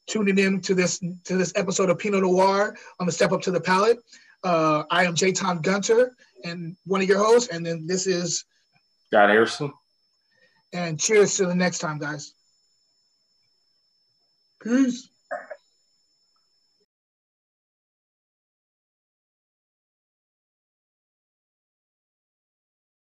tuning 0.07 0.39
in 0.39 0.61
to 0.63 0.75
this 0.75 0.99
to 0.99 1.37
this 1.37 1.53
episode 1.57 1.91
of 1.91 1.99
Pinot 1.99 2.23
Noir 2.23 2.77
on 3.01 3.07
the 3.07 3.13
Step 3.13 3.33
Up 3.33 3.43
to 3.43 3.51
the 3.51 3.61
Palate. 3.61 3.99
Uh, 4.45 4.85
I 4.91 5.05
am 5.05 5.15
Jayton 5.15 5.63
Gunter 5.63 6.17
and 6.45 6.77
one 6.85 7.01
of 7.01 7.09
your 7.09 7.19
hosts, 7.19 7.49
and 7.53 7.65
then 7.65 7.87
this 7.87 8.07
is 8.07 8.45
Scott 9.07 9.31
Hairston. 9.31 9.73
and 10.73 10.99
cheers 10.99 11.37
to 11.37 11.47
the 11.47 11.55
next 11.55 11.79
time, 11.79 11.99
guys. 11.99 12.35
Peace. 14.63 15.09